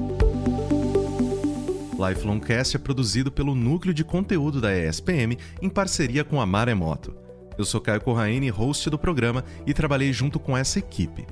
Lifelong 1.93 2.39
Cast 2.39 2.75
é 2.75 2.79
produzido 2.79 3.31
pelo 3.31 3.55
núcleo 3.55 3.91
de 3.91 4.03
conteúdo 4.03 4.61
da 4.61 4.71
ESPM 4.77 5.35
em 5.59 5.69
parceria 5.69 6.23
com 6.23 6.39
a 6.39 6.45
Maremoto. 6.45 7.15
Eu 7.57 7.65
sou 7.65 7.81
Caio 7.81 8.01
Corraine, 8.01 8.49
host 8.49 8.87
do 8.91 8.99
programa, 8.99 9.43
e 9.65 9.73
trabalhei 9.73 10.13
junto 10.13 10.39
com 10.39 10.55
essa 10.55 10.77
equipe. 10.77 11.25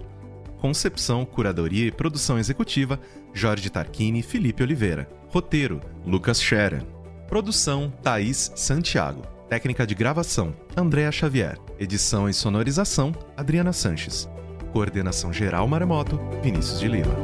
Concepção, 0.60 1.24
curadoria 1.24 1.86
e 1.86 1.92
produção 1.92 2.40
executiva: 2.40 3.00
Jorge 3.32 3.70
Tarquini 3.70 4.22
e 4.22 4.24
Felipe 4.24 4.64
Oliveira. 4.64 5.08
Roteiro: 5.30 5.80
Lucas 6.04 6.42
Scherer. 6.42 6.84
Produção: 7.32 7.90
Thaís 8.04 8.52
Santiago. 8.58 9.22
Técnica 9.48 9.88
de 9.88 9.96
gravação: 9.96 10.54
Andréa 10.76 11.10
Xavier. 11.14 11.58
Edição 11.80 12.28
e 12.28 12.34
sonorização: 12.34 13.16
Adriana 13.38 13.72
Sanches. 13.72 14.30
Coordenação 14.74 15.32
geral 15.32 15.66
Maremoto: 15.66 16.20
Vinícius 16.44 16.82
de 16.82 16.90
Lima. 16.90 17.16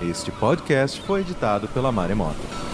Este 0.00 0.30
podcast 0.30 1.02
foi 1.02 1.22
editado 1.22 1.66
pela 1.66 1.90
Maremoto. 1.90 2.69